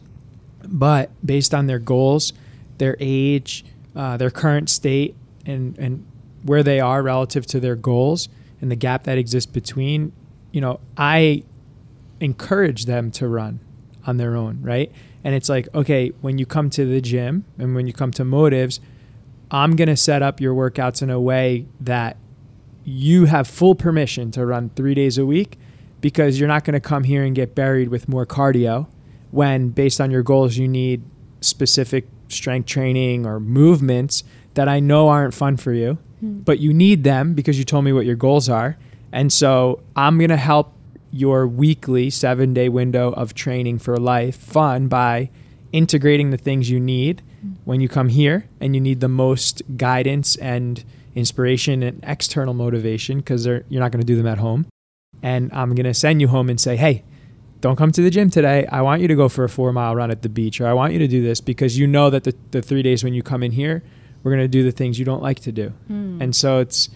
But 0.67 1.11
based 1.23 1.53
on 1.53 1.67
their 1.67 1.79
goals, 1.79 2.33
their 2.79 2.95
age, 2.99 3.63
uh, 3.95 4.17
their 4.17 4.31
current 4.31 4.67
state, 4.69 5.15
and 5.45 5.77
and 5.77 6.05
where 6.43 6.63
they 6.63 6.79
are 6.79 7.01
relative 7.03 7.45
to 7.47 7.59
their 7.59 7.75
goals, 7.75 8.29
and 8.59 8.71
the 8.71 8.75
gap 8.75 9.03
that 9.03 9.17
exists 9.17 9.51
between, 9.51 10.11
you 10.51 10.61
know, 10.61 10.79
I 10.97 11.43
encourage 12.19 12.85
them 12.85 13.11
to 13.11 13.27
run 13.27 13.59
on 14.05 14.17
their 14.17 14.35
own, 14.35 14.61
right? 14.61 14.91
And 15.23 15.35
it's 15.35 15.49
like, 15.49 15.67
okay, 15.73 16.09
when 16.21 16.37
you 16.37 16.45
come 16.45 16.69
to 16.71 16.85
the 16.85 17.01
gym 17.01 17.45
and 17.57 17.75
when 17.75 17.87
you 17.87 17.93
come 17.93 18.11
to 18.11 18.25
motives, 18.25 18.79
I'm 19.49 19.75
going 19.75 19.87
to 19.87 19.97
set 19.97 20.21
up 20.21 20.39
your 20.39 20.53
workouts 20.53 21.01
in 21.01 21.09
a 21.09 21.19
way 21.19 21.65
that 21.79 22.17
you 22.83 23.25
have 23.25 23.47
full 23.47 23.75
permission 23.75 24.31
to 24.31 24.45
run 24.45 24.69
three 24.75 24.93
days 24.93 25.17
a 25.17 25.25
week 25.25 25.57
because 25.99 26.39
you're 26.39 26.47
not 26.47 26.63
going 26.63 26.73
to 26.73 26.79
come 26.79 27.03
here 27.03 27.23
and 27.23 27.35
get 27.35 27.53
buried 27.53 27.89
with 27.89 28.07
more 28.07 28.25
cardio 28.25 28.87
when, 29.29 29.69
based 29.69 30.01
on 30.01 30.11
your 30.11 30.23
goals, 30.23 30.57
you 30.57 30.67
need 30.67 31.03
specific 31.41 32.07
strength 32.27 32.67
training 32.67 33.25
or 33.25 33.39
movements 33.39 34.23
that 34.53 34.67
I 34.67 34.79
know 34.79 35.09
aren't 35.09 35.33
fun 35.33 35.57
for 35.57 35.73
you, 35.73 35.97
Hmm. 36.21 36.39
but 36.41 36.59
you 36.59 36.71
need 36.71 37.03
them 37.03 37.33
because 37.33 37.57
you 37.57 37.65
told 37.65 37.83
me 37.83 37.91
what 37.91 38.05
your 38.05 38.15
goals 38.15 38.47
are. 38.47 38.77
And 39.11 39.33
so 39.33 39.81
I'm 39.95 40.17
going 40.17 40.29
to 40.29 40.37
help 40.37 40.73
your 41.11 41.45
weekly 41.47 42.09
seven 42.09 42.53
day 42.53 42.69
window 42.69 43.11
of 43.11 43.33
training 43.33 43.79
for 43.79 43.97
life 43.97 44.37
fun 44.37 44.87
by 44.87 45.29
integrating 45.73 46.29
the 46.29 46.37
things 46.37 46.69
you 46.69 46.79
need 46.79 47.21
hmm. 47.41 47.53
when 47.65 47.81
you 47.81 47.89
come 47.89 48.09
here 48.09 48.47
and 48.59 48.75
you 48.75 48.81
need 48.81 48.99
the 48.99 49.09
most 49.09 49.61
guidance 49.77 50.35
and 50.37 50.85
inspiration 51.15 51.83
and 51.83 51.99
external 52.03 52.53
motivation 52.53 53.17
because 53.17 53.45
you're 53.45 53.63
not 53.69 53.91
going 53.91 53.99
to 53.99 54.05
do 54.05 54.15
them 54.15 54.27
at 54.27 54.37
home. 54.37 54.67
And 55.23 55.51
I'm 55.53 55.75
going 55.75 55.85
to 55.85 55.93
send 55.93 56.21
you 56.21 56.27
home 56.27 56.49
and 56.49 56.59
say, 56.59 56.77
hey, 56.77 57.03
don't 57.61 57.75
come 57.75 57.91
to 57.91 58.01
the 58.01 58.09
gym 58.09 58.29
today. 58.29 58.65
I 58.67 58.81
want 58.81 59.01
you 59.01 59.07
to 59.07 59.15
go 59.15 59.27
for 59.29 59.43
a 59.43 59.49
four 59.49 59.73
mile 59.73 59.95
run 59.95 60.09
at 60.09 60.21
the 60.21 60.29
beach, 60.29 60.61
or 60.61 60.67
I 60.67 60.73
want 60.73 60.93
you 60.93 60.99
to 60.99 61.07
do 61.07 61.21
this 61.21 61.41
because 61.41 61.77
you 61.77 61.85
know 61.85 62.09
that 62.09 62.23
the, 62.23 62.35
the 62.51 62.61
three 62.61 62.81
days 62.81 63.03
when 63.03 63.13
you 63.13 63.21
come 63.21 63.43
in 63.43 63.51
here, 63.51 63.83
we're 64.23 64.31
going 64.31 64.43
to 64.43 64.47
do 64.47 64.63
the 64.63 64.71
things 64.71 64.99
you 64.99 65.05
don't 65.05 65.21
like 65.23 65.39
to 65.41 65.51
do. 65.51 65.73
Mm. 65.89 66.21
And 66.21 66.35
so 66.35 66.59
it's, 66.59 66.89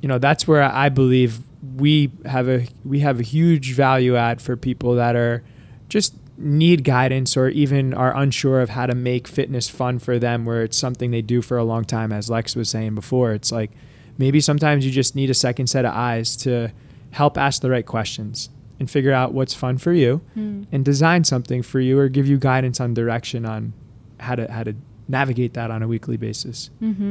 you 0.00 0.08
know, 0.08 0.18
that's 0.18 0.46
where 0.46 0.62
I 0.62 0.88
believe 0.88 1.40
we 1.76 2.10
have 2.24 2.48
a 2.48 2.66
we 2.84 3.00
have 3.00 3.20
a 3.20 3.22
huge 3.22 3.74
value 3.74 4.16
add 4.16 4.40
for 4.42 4.56
people 4.56 4.94
that 4.96 5.14
are 5.16 5.44
just 5.88 6.14
need 6.36 6.82
guidance 6.82 7.36
or 7.36 7.48
even 7.48 7.94
are 7.94 8.16
unsure 8.16 8.60
of 8.60 8.70
how 8.70 8.86
to 8.86 8.94
make 8.94 9.28
fitness 9.28 9.68
fun 9.68 9.98
for 9.98 10.18
them 10.18 10.44
where 10.44 10.62
it's 10.64 10.76
something 10.76 11.10
they 11.12 11.22
do 11.22 11.40
for 11.40 11.56
a 11.56 11.62
long 11.64 11.84
time 11.84 12.10
as 12.10 12.28
Lex 12.28 12.56
was 12.56 12.68
saying 12.68 12.94
before 12.96 13.32
it's 13.32 13.52
like 13.52 13.70
maybe 14.18 14.40
sometimes 14.40 14.84
you 14.84 14.90
just 14.90 15.14
need 15.14 15.30
a 15.30 15.34
second 15.34 15.68
set 15.68 15.84
of 15.84 15.92
eyes 15.94 16.34
to 16.36 16.72
help 17.12 17.38
ask 17.38 17.62
the 17.62 17.70
right 17.70 17.86
questions 17.86 18.48
and 18.80 18.90
figure 18.90 19.12
out 19.12 19.32
what's 19.32 19.54
fun 19.54 19.78
for 19.78 19.92
you 19.92 20.20
Mm. 20.36 20.66
and 20.72 20.84
design 20.84 21.22
something 21.22 21.62
for 21.62 21.78
you 21.78 21.96
or 21.98 22.08
give 22.08 22.26
you 22.26 22.38
guidance 22.38 22.80
on 22.80 22.92
direction 22.94 23.46
on 23.46 23.72
how 24.18 24.34
to 24.34 24.50
how 24.50 24.64
to 24.64 24.74
navigate 25.08 25.54
that 25.54 25.70
on 25.70 25.82
a 25.82 25.88
weekly 25.88 26.16
basis 26.16 26.70
Mm-hmm. 26.82 27.02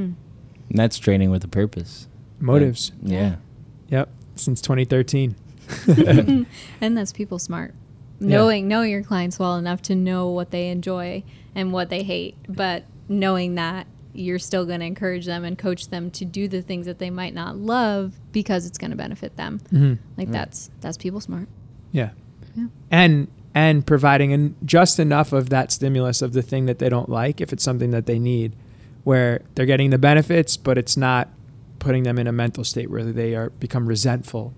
And 0.70 0.80
that's 0.80 0.98
training 0.98 1.32
with 1.32 1.44
a 1.44 1.48
purpose. 1.50 2.08
motives 2.40 2.92
Yeah. 3.02 3.36
yep 3.90 4.10
since 4.36 4.62
2013 4.62 5.36
and 6.82 6.98
that's 6.98 7.12
people 7.14 7.40
smart. 7.40 7.74
Yeah. 8.20 8.38
Knowing 8.38 8.68
knowing 8.68 8.92
your 8.92 9.04
clients 9.04 9.40
well 9.40 9.58
enough 9.58 9.82
to 9.84 9.96
know 9.96 10.30
what 10.30 10.52
they 10.52 10.70
enjoy 10.70 11.24
and 11.56 11.74
what 11.74 11.90
they 11.90 12.04
hate, 12.04 12.36
but 12.48 12.86
knowing 13.10 13.56
that 13.56 13.88
you're 14.14 14.40
still 14.40 14.66
going 14.66 14.80
to 14.82 14.86
encourage 14.86 15.26
them 15.26 15.44
and 15.46 15.58
coach 15.58 15.88
them 15.90 16.12
to 16.12 16.26
do 16.26 16.48
the 16.48 16.62
things 16.62 16.86
that 16.86 17.00
they 17.00 17.10
might 17.10 17.34
not 17.34 17.56
love 17.58 18.20
because 18.32 18.66
it's 18.66 18.78
going 18.78 18.92
to 18.92 18.98
benefit 18.98 19.38
them. 19.38 19.60
mm-hmm. 19.72 19.94
Like 20.18 20.28
Right. 20.28 20.32
that's 20.34 20.70
that's 20.82 20.98
people 20.98 21.20
smart. 21.22 21.48
Yeah. 21.92 22.12
Yeah. 22.56 22.68
And 22.92 23.28
and 23.54 23.86
providing 23.86 24.32
an, 24.34 24.56
just 24.66 25.00
enough 25.00 25.34
of 25.34 25.50
that 25.50 25.72
stimulus 25.72 26.22
of 26.22 26.34
the 26.34 26.42
thing 26.42 26.66
that 26.68 26.80
they 26.80 26.90
don't 26.90 27.10
like 27.10 27.42
if 27.42 27.52
it's 27.52 27.64
something 27.64 27.92
that 27.92 28.06
they 28.06 28.18
need 28.20 28.54
where 29.04 29.42
they're 29.56 29.66
getting 29.66 29.90
the 29.90 29.98
benefits 29.98 30.56
but 30.58 30.78
it's 30.78 30.96
not 30.96 31.28
putting 31.80 32.04
them 32.04 32.18
in 32.20 32.28
a 32.28 32.32
mental 32.32 32.64
state 32.64 32.90
where 32.90 33.04
they 33.04 33.36
are 33.36 33.50
become 33.50 33.88
resentful 33.88 34.54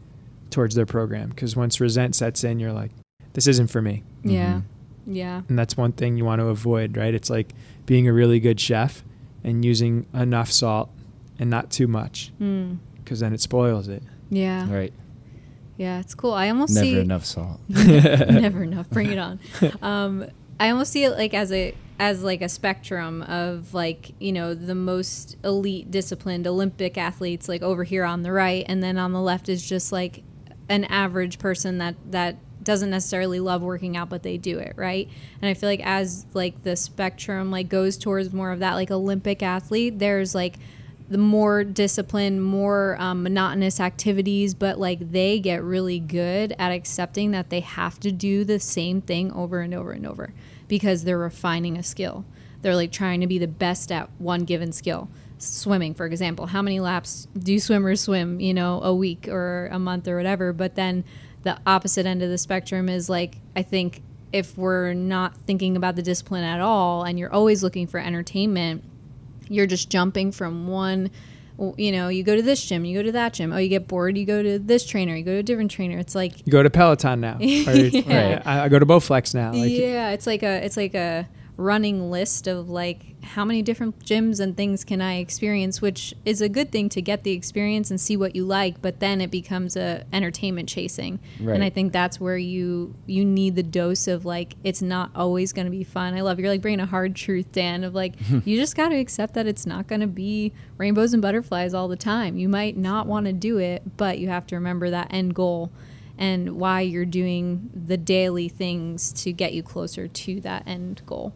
towards 0.50 0.76
their 0.76 0.86
program 0.86 1.30
because 1.30 1.56
once 1.56 1.80
resent 1.80 2.16
sets 2.16 2.44
in 2.44 2.60
you're 2.60 2.74
like 2.74 2.92
this 3.34 3.48
isn't 3.48 3.68
for 3.68 3.82
me 3.82 4.04
Yeah. 4.24 4.56
Mhm. 4.56 4.64
Yeah. 5.08 5.42
and 5.50 5.58
that's 5.58 5.76
one 5.78 5.94
thing 5.94 6.18
you 6.18 6.26
want 6.26 6.40
to 6.42 6.48
avoid 6.48 6.96
right 6.98 7.14
it's 7.14 7.30
like 7.30 7.54
being 7.86 8.08
a 8.08 8.14
really 8.14 8.40
good 8.40 8.60
chef 8.60 9.04
and 9.44 9.66
using 9.66 10.06
enough 10.14 10.52
salt 10.52 10.90
and 11.40 11.50
not 11.50 11.72
too 11.72 11.88
much 11.88 12.32
Mm. 12.40 12.78
because 12.98 13.22
then 13.22 13.34
it 13.34 13.42
spoils 13.42 13.88
it 13.88 14.04
Yeah. 14.30 14.72
Right. 14.74 14.94
Yeah, 15.84 16.00
it's 16.00 16.16
cool. 16.16 16.34
I 16.34 16.48
almost 16.48 16.76
Never 16.76 16.86
see 16.86 16.98
enough 16.98 17.26
salt. 17.26 17.60
never 17.68 18.64
enough. 18.64 18.90
Bring 18.90 19.12
it 19.12 19.20
on. 19.20 19.38
Um, 19.82 20.26
I 20.58 20.70
almost 20.70 20.94
see 20.94 21.04
it 21.04 21.12
like 21.12 21.34
as 21.34 21.52
a 21.52 21.76
as 22.00 22.24
like 22.24 22.42
a 22.42 22.48
spectrum 22.48 23.22
of 23.24 23.74
like 23.74 24.14
you 24.18 24.32
know 24.32 24.54
the 24.54 24.76
most 24.76 25.36
elite 25.44 25.92
disciplined 25.92 26.48
Olympic 26.48 26.98
athletes 26.98 27.50
like 27.50 27.62
over 27.62 27.84
here 27.84 28.06
on 28.06 28.24
the 28.24 28.32
right, 28.32 28.64
and 28.70 28.82
then 28.82 28.98
on 28.98 29.12
the 29.12 29.20
left 29.20 29.50
is 29.50 29.68
just 29.68 29.92
like 29.92 30.24
an 30.70 30.86
average 30.86 31.38
person 31.38 31.80
that 31.80 31.96
that 32.10 32.38
doesn't 32.64 32.90
necessarily 32.90 33.42
love 33.42 33.62
working 33.62 33.98
out 33.98 34.08
but 34.08 34.24
they 34.24 34.38
do 34.38 34.58
it 34.58 34.72
right 34.78 35.10
and 35.42 35.50
i 35.50 35.54
feel 35.54 35.68
like 35.68 35.86
as 35.86 36.26
like 36.34 36.64
the 36.64 36.78
spectrum 36.78 37.52
like 37.52 37.68
goes 37.68 37.98
towards 37.98 38.32
more 38.32 38.54
of 38.54 38.60
that 38.60 38.76
like 38.76 38.90
olympic 38.90 39.44
athlete 39.44 40.00
there's 40.00 40.34
like 40.34 40.56
the 41.14 41.20
more 41.20 41.64
disciplined, 41.64 42.44
more 42.44 42.98
um, 43.00 43.22
monotonous 43.22 43.80
activities, 43.80 44.56
but 44.56 44.80
like 44.80 45.12
they 45.12 45.40
get 45.40 45.62
really 45.62 46.00
good 46.00 46.56
at 46.58 46.72
accepting 46.72 47.30
that 47.30 47.52
they 47.52 47.60
have 47.60 48.00
to 48.00 48.12
do 48.12 48.44
the 48.44 48.60
same 48.60 49.00
thing 49.00 49.32
over 49.32 49.62
and 49.62 49.76
over 49.76 49.92
and 49.92 50.08
over 50.08 50.34
because 50.68 51.04
they're 51.04 51.20
refining 51.20 51.78
a 51.78 51.84
skill. 51.84 52.26
They're 52.64 52.76
like 52.76 52.92
trying 52.92 53.22
to 53.22 53.28
be 53.28 53.38
the 53.38 53.48
best 53.48 53.92
at 53.92 54.10
one 54.18 54.44
given 54.44 54.72
skill. 54.72 55.08
Swimming, 55.38 55.94
for 55.94 56.08
example, 56.08 56.48
how 56.48 56.64
many 56.64 56.80
laps 56.80 57.28
do 57.38 57.60
swimmers 57.60 58.02
swim, 58.02 58.40
you 58.40 58.56
know, 58.56 58.82
a 58.82 58.96
week 58.96 59.28
or 59.28 59.70
a 59.72 59.78
month 59.78 60.08
or 60.08 60.18
whatever? 60.18 60.52
But 60.52 60.74
then 60.74 61.04
the 61.44 61.60
opposite 61.68 62.08
end 62.08 62.24
of 62.24 62.32
the 62.32 62.40
spectrum 62.40 62.90
is 62.90 63.08
like, 63.08 63.36
I 63.56 63.62
think 63.62 64.02
if 64.32 64.58
we're 64.58 64.96
not 64.96 65.38
thinking 65.46 65.78
about 65.78 65.96
the 65.96 66.02
discipline 66.02 66.44
at 66.44 66.60
all 66.60 67.04
and 67.04 67.20
you're 67.20 67.32
always 67.32 67.62
looking 67.62 67.86
for 67.86 68.00
entertainment, 68.00 68.84
you're 69.50 69.68
just 69.68 69.90
jumping 69.90 70.32
from 70.32 70.68
one 70.68 71.10
you 71.78 71.92
know 71.92 72.08
you 72.08 72.24
go 72.24 72.36
to 72.36 72.42
this 72.42 72.66
gym 72.66 72.84
you 72.84 72.98
go 72.98 73.04
to 73.04 73.12
that 73.12 73.34
gym. 73.34 73.54
Oh 73.54 73.58
you 73.58 73.70
get 73.70 73.88
bored 73.88 74.18
you 74.18 74.26
go 74.26 74.42
to 74.42 74.58
this 74.58 74.86
trainer 74.86 75.16
you 75.16 75.24
go 75.24 75.34
to 75.34 75.38
a 75.38 75.44
different 75.44 75.72
trainer. 75.72 75.98
It's 76.00 76.16
like 76.16 76.46
you 76.46 76.52
go 76.52 76.64
to 76.64 76.70
peloton 76.70 77.22
now. 77.22 77.36
Or, 77.40 77.42
Yeah. 77.44 78.42
I, 78.46 78.62
I 78.62 78.70
go 78.70 78.80
to 78.80 78.86
bowflex 78.86 79.36
now. 79.36 79.54
Like 79.54 79.72
yeah 79.72 80.10
it's 80.12 80.26
like 80.26 80.44
a 80.44 80.66
it's 80.66 80.78
like 80.78 80.96
a 80.96 81.28
running 81.56 82.10
list 82.10 82.48
of 82.48 82.70
like 82.70 83.24
how 83.24 83.46
many 83.46 83.62
different 83.62 83.98
gyms 84.00 84.40
and 84.40 84.58
things 84.58 84.84
can 84.84 85.02
i 85.02 85.18
experience 85.18 85.82
which 85.82 86.14
is 86.26 86.42
a 86.42 86.50
good 86.50 86.72
thing 86.72 86.90
to 86.90 87.02
get 87.02 87.24
the 87.24 87.32
experience 87.32 87.92
and 87.92 88.02
see 88.02 88.18
what 88.18 88.36
you 88.36 88.44
like 88.44 88.82
but 88.82 89.00
then 89.00 89.22
it 89.22 89.30
becomes 89.30 89.76
a 89.76 90.04
entertainment 90.12 90.68
chasing. 90.68 91.20
Right. 91.40 91.56
and 91.56 91.64
i 91.64 91.70
think 91.70 91.94
that's 91.94 92.20
where 92.20 92.38
you 92.38 92.96
you 93.06 93.24
need 93.24 93.56
the 93.56 93.64
dose 93.64 94.08
of 94.08 94.26
like 94.26 94.56
it's 94.64 94.82
not 94.82 95.12
always 95.16 95.54
going 95.54 95.66
to 95.66 95.72
be 95.72 95.84
fun. 95.84 96.14
I 96.16 96.22
love 96.22 96.40
you're 96.40 96.50
like 96.50 96.62
bringing 96.62 96.80
a 96.80 96.86
hard 96.86 97.16
truth 97.16 97.52
dan 97.52 97.84
of 97.84 97.94
like 97.94 98.16
you 98.46 98.58
just 98.58 98.76
got 98.76 98.90
to 98.90 98.96
accept 98.96 99.34
that 99.36 99.46
it's 99.46 99.66
not 99.66 99.88
going 99.88 100.02
to 100.02 100.08
be 100.08 100.54
rainbows 100.78 101.14
and 101.14 101.22
butterflies 101.22 101.74
all 101.74 101.88
the 101.88 101.96
time. 101.96 102.38
You 102.38 102.50
might 102.50 102.78
not 102.78 103.08
want 103.08 103.26
to 103.28 103.34
do 103.34 103.58
it 103.58 103.98
but 103.98 104.20
you 104.20 104.28
have 104.30 104.48
to 104.48 104.56
remember 104.56 104.90
that 104.90 105.14
end 105.14 105.36
goal 105.36 105.72
and 106.24 106.56
why 106.56 106.80
you're 106.82 107.06
doing 107.22 107.70
the 107.74 107.98
daily 107.98 108.48
things 108.48 109.12
to 109.24 109.34
get 109.34 109.52
you 109.54 109.62
closer 109.62 110.08
to 110.08 110.40
that 110.42 110.64
end 110.66 111.02
goal. 111.06 111.34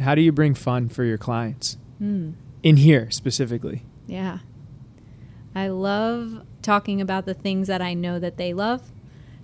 how 0.00 0.14
do 0.16 0.22
you 0.22 0.32
bring 0.32 0.54
fun 0.54 0.88
for 0.88 1.04
your 1.04 1.18
clients 1.18 1.76
Mm, 2.00 2.34
in 2.64 2.76
here 2.78 3.10
specifically 3.10 3.78
yeah. 4.08 4.38
I 5.54 5.68
love 5.68 6.42
talking 6.62 7.00
about 7.00 7.24
the 7.24 7.34
things 7.34 7.68
that 7.68 7.80
I 7.80 7.94
know 7.94 8.18
that 8.18 8.36
they 8.36 8.52
love. 8.52 8.82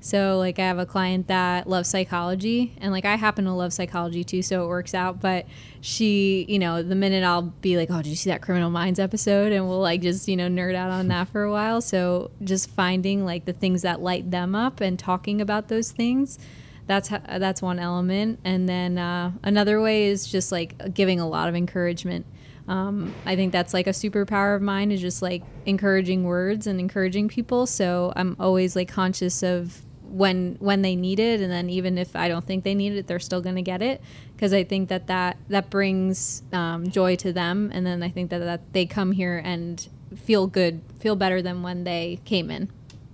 So, 0.01 0.39
like, 0.39 0.59
I 0.59 0.63
have 0.63 0.79
a 0.79 0.87
client 0.87 1.27
that 1.27 1.69
loves 1.69 1.89
psychology, 1.89 2.73
and 2.81 2.93
like, 2.93 3.05
I 3.05 3.17
happen 3.17 3.45
to 3.47 3.53
love 3.53 3.73
psychology 3.73 4.23
too, 4.23 4.43
so 4.43 4.65
it 4.65 4.69
works 4.69 4.95
out. 4.95 5.21
But 5.21 5.47
she, 5.81 6.47
you 6.49 6.59
know, 6.59 6.83
the 6.83 6.95
minute 6.95 7.25
I'll 7.25 7.43
be 7.43 7.77
like, 7.77 7.91
Oh, 7.91 7.97
did 7.97 8.07
you 8.07 8.17
see 8.17 8.31
that 8.31 8.41
Criminal 8.41 8.71
Minds 8.71 9.01
episode? 9.01 9.53
And 9.53 9.69
we'll 9.69 9.81
like 9.81 10.01
just, 10.03 10.29
you 10.29 10.37
know, 10.37 10.49
nerd 10.49 10.75
out 10.75 10.91
on 10.91 11.09
that 11.09 11.29
for 11.29 11.43
a 11.43 11.51
while. 11.51 11.81
So, 11.81 12.31
just 12.45 12.71
finding 12.71 13.25
like 13.25 13.45
the 13.45 13.53
things 13.53 13.83
that 13.83 14.01
light 14.01 14.31
them 14.31 14.55
up 14.55 14.81
and 14.81 14.99
talking 14.99 15.41
about 15.41 15.69
those 15.69 15.91
things. 15.91 16.39
That's 16.87 17.09
ho- 17.09 17.21
that's 17.39 17.61
one 17.61 17.79
element, 17.79 18.41
and 18.45 18.69
then 18.69 18.99
uh, 18.99 19.33
another 19.43 19.81
way 19.81 20.07
is 20.07 20.27
just 20.27 20.51
like 20.53 20.95
giving 20.95 21.21
a 21.21 21.29
lot 21.29 21.49
of 21.49 21.55
encouragement. 21.55 22.25
Um, 22.69 23.15
I 23.25 23.35
think 23.35 23.53
that's 23.53 23.73
like 23.73 23.87
a 23.87 23.91
superpower 23.91 24.55
of 24.55 24.63
mine 24.63 24.93
is 24.93 25.01
just 25.01 25.23
like 25.23 25.43
encouraging 25.65 26.25
words 26.25 26.67
and 26.67 26.79
encouraging 26.79 27.29
people. 27.29 27.67
So 27.67 28.13
I'm 28.15 28.37
always 28.39 28.77
like 28.77 28.89
conscious 28.89 29.43
of 29.43 29.83
when 30.09 30.57
when 30.61 30.83
they 30.83 30.97
need 30.97 31.21
it, 31.21 31.41
and 31.41 31.51
then 31.51 31.71
even 31.71 31.99
if 31.99 32.17
I 32.17 32.29
don't 32.29 32.47
think 32.47 32.65
they 32.65 32.75
need 32.75 32.93
it, 32.95 33.07
they're 33.07 33.19
still 33.19 33.41
gonna 33.41 33.63
get 33.63 33.83
it 33.83 34.01
because 34.35 34.53
I 34.53 34.65
think 34.65 34.89
that 34.89 35.07
that 35.07 35.37
that 35.49 35.71
brings 35.71 36.43
um, 36.53 36.89
joy 36.89 37.17
to 37.17 37.33
them, 37.33 37.71
and 37.73 37.87
then 37.87 38.03
I 38.03 38.09
think 38.09 38.31
that 38.31 38.39
that 38.41 38.73
they 38.73 38.87
come 38.87 39.13
here 39.13 39.41
and 39.45 39.87
feel 40.17 40.47
good, 40.47 40.81
feel 40.99 41.17
better 41.17 41.43
than 41.43 41.63
when 41.63 41.85
they 41.85 42.21
came 42.25 42.51
in. 42.51 42.71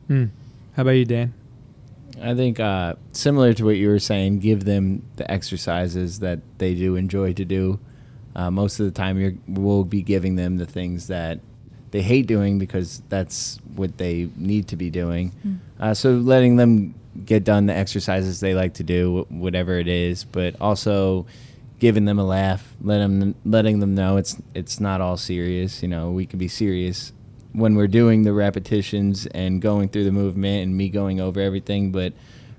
Hmm. 0.06 0.26
how 0.76 0.82
about 0.82 0.90
you 0.90 1.06
dan 1.06 1.32
I 2.20 2.34
think 2.34 2.60
uh, 2.60 2.94
similar 3.12 3.54
to 3.54 3.64
what 3.64 3.76
you 3.76 3.88
were 3.88 3.98
saying, 3.98 4.38
give 4.38 4.64
them 4.64 5.02
the 5.16 5.28
exercises 5.30 6.20
that 6.20 6.40
they 6.58 6.74
do 6.74 6.96
enjoy 6.96 7.32
to 7.34 7.44
do. 7.44 7.80
Uh, 8.36 8.50
most 8.50 8.80
of 8.80 8.86
the 8.86 8.92
time, 8.92 9.18
you're, 9.18 9.34
we'll 9.48 9.84
be 9.84 10.02
giving 10.02 10.36
them 10.36 10.56
the 10.56 10.66
things 10.66 11.08
that 11.08 11.40
they 11.94 12.02
hate 12.02 12.26
doing 12.26 12.58
because 12.58 13.02
that's 13.08 13.60
what 13.76 13.98
they 13.98 14.28
need 14.34 14.66
to 14.66 14.74
be 14.74 14.90
doing. 14.90 15.30
Uh, 15.78 15.94
so 15.94 16.10
letting 16.10 16.56
them 16.56 16.92
get 17.24 17.44
done 17.44 17.66
the 17.66 17.72
exercises 17.72 18.40
they 18.40 18.52
like 18.52 18.74
to 18.74 18.82
do, 18.82 19.24
whatever 19.28 19.78
it 19.78 19.86
is, 19.86 20.24
but 20.24 20.60
also 20.60 21.24
giving 21.78 22.04
them 22.04 22.18
a 22.18 22.24
laugh, 22.24 22.74
let 22.82 22.98
them, 22.98 23.36
letting 23.44 23.78
them 23.78 23.94
know 23.94 24.16
it's 24.16 24.36
it's 24.54 24.80
not 24.80 25.00
all 25.00 25.16
serious. 25.16 25.82
You 25.84 25.88
know, 25.88 26.10
we 26.10 26.26
can 26.26 26.36
be 26.36 26.48
serious 26.48 27.12
when 27.52 27.76
we're 27.76 27.86
doing 27.86 28.24
the 28.24 28.32
repetitions 28.32 29.26
and 29.26 29.62
going 29.62 29.88
through 29.88 30.02
the 30.02 30.10
movement 30.10 30.64
and 30.64 30.76
me 30.76 30.88
going 30.88 31.20
over 31.20 31.40
everything, 31.40 31.92
but 31.92 32.12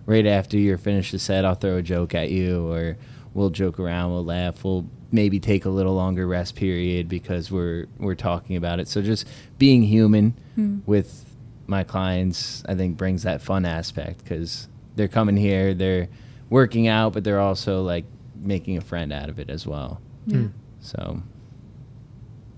right 0.05 0.25
after 0.25 0.57
you're 0.57 0.77
finished 0.77 1.11
the 1.11 1.19
set, 1.19 1.43
I'll 1.43 1.55
throw 1.55 1.75
a 1.75 1.81
joke 1.81 2.15
at 2.15 2.31
you 2.31 2.71
or 2.71 2.95
we'll 3.33 3.49
joke 3.49 3.81
around, 3.81 4.13
we'll 4.13 4.23
laugh, 4.23 4.63
we'll 4.63 4.85
maybe 5.15 5.39
take 5.39 5.65
a 5.65 5.69
little 5.69 5.95
longer 5.95 6.27
rest 6.27 6.55
period 6.55 7.07
because 7.10 7.50
we're 7.51 7.88
we're 7.98 8.15
talking 8.15 8.55
about 8.55 8.79
it. 8.79 8.88
So 8.88 9.01
just 9.01 9.27
being 9.57 9.81
human 9.81 10.34
Hmm. 10.55 10.79
with 10.86 11.36
my 11.67 11.84
clients, 11.84 12.63
I 12.67 12.75
think 12.75 12.95
brings 12.98 13.24
that 13.24 13.41
fun 13.41 13.65
aspect 13.65 14.24
because 14.24 14.67
they're 14.95 15.07
coming 15.07 15.36
here, 15.36 15.74
they're 15.74 16.07
working 16.50 16.88
out, 16.88 17.13
but 17.13 17.24
they're 17.24 17.39
also 17.39 17.81
like 17.81 18.05
making 18.39 18.77
a 18.77 18.81
friend 18.81 19.12
out 19.12 19.29
of 19.29 19.39
it 19.39 19.50
as 19.50 19.65
well. 19.65 20.00
Yeah. 20.27 20.38
Hmm. 20.38 20.48
So 20.81 21.24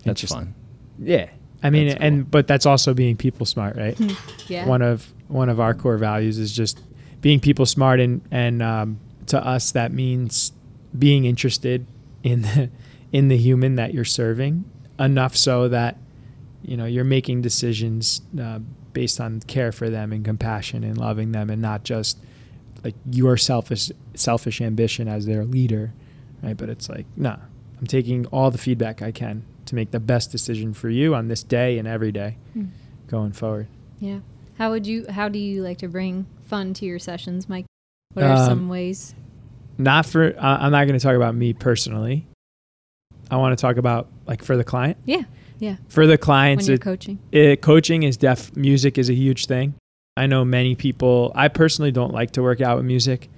that's 0.03 0.07
Interesting. 0.23 0.37
fun. 0.37 0.55
Yeah. 0.99 1.29
I 1.63 1.69
mean, 1.69 1.89
cool. 1.93 1.97
and 2.01 2.29
but 2.29 2.47
that's 2.47 2.65
also 2.65 2.93
being 2.93 3.15
people 3.17 3.45
smart, 3.45 3.75
right? 3.77 3.97
Yeah. 4.47 4.67
One 4.67 4.81
of 4.81 5.11
one 5.27 5.49
of 5.49 5.59
our 5.59 5.73
core 5.73 5.97
values 5.97 6.37
is 6.37 6.51
just 6.53 6.79
being 7.21 7.39
people 7.39 7.65
smart, 7.65 7.99
and 7.99 8.21
and 8.31 8.61
um, 8.61 8.99
to 9.27 9.43
us 9.43 9.71
that 9.71 9.91
means 9.91 10.51
being 10.97 11.25
interested 11.25 11.85
in 12.23 12.41
the 12.41 12.69
in 13.11 13.27
the 13.29 13.37
human 13.37 13.75
that 13.75 13.93
you're 13.93 14.03
serving 14.05 14.65
enough 14.99 15.35
so 15.35 15.67
that 15.69 15.97
you 16.63 16.75
know 16.77 16.85
you're 16.85 17.03
making 17.05 17.41
decisions 17.41 18.21
uh, 18.41 18.59
based 18.93 19.21
on 19.21 19.39
care 19.41 19.71
for 19.71 19.89
them 19.89 20.11
and 20.11 20.25
compassion 20.25 20.83
and 20.83 20.97
loving 20.97 21.31
them, 21.31 21.49
and 21.49 21.61
not 21.61 21.83
just 21.83 22.17
like 22.83 22.95
your 23.11 23.37
selfish 23.37 23.91
selfish 24.15 24.61
ambition 24.61 25.07
as 25.07 25.25
their 25.25 25.45
leader, 25.45 25.93
right? 26.43 26.57
But 26.57 26.69
it's 26.69 26.89
like, 26.89 27.05
nah, 27.15 27.37
I'm 27.79 27.87
taking 27.87 28.25
all 28.27 28.51
the 28.51 28.57
feedback 28.57 29.01
I 29.01 29.11
can 29.11 29.43
to 29.65 29.75
make 29.75 29.91
the 29.91 29.99
best 29.99 30.31
decision 30.31 30.73
for 30.73 30.89
you 30.89 31.13
on 31.13 31.27
this 31.27 31.43
day 31.43 31.77
and 31.77 31.87
every 31.87 32.11
day 32.11 32.37
Mm. 32.55 32.69
going 33.07 33.33
forward. 33.33 33.67
Yeah. 33.99 34.19
How 34.57 34.71
would 34.71 34.87
you? 34.87 35.05
How 35.09 35.29
do 35.29 35.37
you 35.39 35.61
like 35.61 35.77
to 35.79 35.87
bring 35.87 36.25
fun 36.45 36.73
to 36.75 36.85
your 36.85 36.99
sessions, 36.99 37.47
Mike? 37.47 37.65
What 38.13 38.25
are 38.25 38.37
Um, 38.37 38.45
some 38.45 38.69
ways? 38.69 39.13
Not 39.77 40.05
for 40.05 40.33
I- 40.39 40.65
I'm 40.65 40.71
not 40.71 40.85
going 40.87 40.97
to 40.99 41.03
talk 41.03 41.15
about 41.15 41.35
me 41.35 41.53
personally. 41.53 42.27
I 43.29 43.35
want 43.37 43.57
to 43.57 43.61
talk 43.61 43.77
about 43.77 44.07
like 44.25 44.43
for 44.43 44.55
the 44.57 44.63
client. 44.63 44.97
Yeah. 45.05 45.23
Yeah. 45.59 45.77
For 45.89 46.05
the 46.05 46.11
When 46.13 46.17
clients, 46.19 46.67
you're 46.67 46.75
it, 46.75 46.81
coaching. 46.81 47.19
it, 47.31 47.61
coaching 47.61 48.03
is 48.03 48.15
deaf 48.17 48.55
Music 48.55 48.97
is 48.97 49.09
a 49.09 49.13
huge 49.13 49.45
thing. 49.47 49.73
I 50.15 50.27
know 50.27 50.43
many 50.45 50.75
people. 50.75 51.31
I 51.35 51.47
personally 51.47 51.91
don't 51.91 52.13
like 52.13 52.31
to 52.31 52.41
work 52.43 52.61
out 52.61 52.77
with 52.77 52.85
music, 52.85 53.29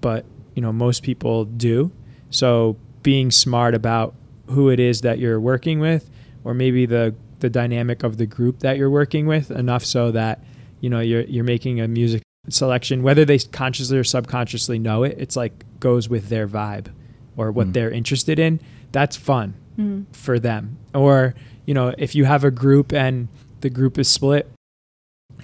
but 0.00 0.24
you 0.54 0.62
know 0.62 0.72
most 0.72 1.02
people 1.02 1.44
do. 1.44 1.92
So 2.30 2.76
being 3.02 3.30
smart 3.30 3.74
about 3.74 4.14
who 4.50 4.68
it 4.70 4.80
is 4.80 5.00
that 5.02 5.18
you're 5.18 5.40
working 5.40 5.80
with, 5.80 6.10
or 6.44 6.52
maybe 6.54 6.84
the 6.86 7.14
the 7.40 7.50
dynamic 7.50 8.02
of 8.02 8.16
the 8.16 8.26
group 8.26 8.60
that 8.60 8.76
you're 8.78 8.90
working 8.90 9.26
with, 9.26 9.50
enough 9.50 9.84
so 9.84 10.10
that 10.10 10.42
you 10.80 10.90
know 10.90 11.00
you're 11.00 11.22
you're 11.22 11.44
making 11.44 11.80
a 11.80 11.88
music 11.88 12.22
selection, 12.48 13.02
whether 13.02 13.24
they 13.24 13.38
consciously 13.38 13.98
or 13.98 14.04
subconsciously 14.04 14.78
know 14.78 15.02
it. 15.02 15.16
It's 15.18 15.36
like 15.36 15.64
goes 15.80 16.08
with 16.08 16.28
their 16.28 16.46
vibe 16.46 16.88
or 17.36 17.50
what 17.50 17.68
Mm. 17.68 17.72
they're 17.72 17.90
interested 17.90 18.38
in. 18.38 18.60
That's 18.92 19.16
fun 19.16 19.54
Mm. 19.78 20.04
for 20.12 20.38
them. 20.38 20.76
Or, 20.94 21.34
you 21.66 21.74
know, 21.74 21.94
if 21.98 22.14
you 22.14 22.24
have 22.26 22.44
a 22.44 22.50
group 22.50 22.92
and 22.92 23.28
the 23.60 23.70
group 23.70 23.98
is 23.98 24.08
split, 24.08 24.50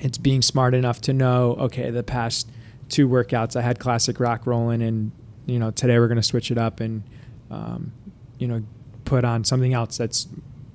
it's 0.01 0.19
being 0.19 0.43
smart 0.43 0.75
enough 0.75 1.01
to 1.03 1.13
know, 1.13 1.57
okay, 1.59 1.91
the 1.91 2.03
past 2.03 2.49
two 2.89 3.09
workouts 3.09 3.57
I 3.57 3.63
had 3.63 3.79
classic 3.79 4.21
rock 4.21 4.47
rolling 4.47 4.83
and, 4.83 5.13
you 5.47 5.59
know, 5.59 5.71
today 5.71 5.99
we're 5.99 6.09
going 6.09 6.17
to 6.17 6.23
switch 6.23 6.51
it 6.51 6.59
up 6.59 6.81
and, 6.81 7.03
um, 7.51 7.93
you 8.39 8.47
know, 8.47 8.63
put 9.05 9.25
on 9.25 9.45
something 9.45 9.73
else 9.75 9.97
that's 9.97 10.29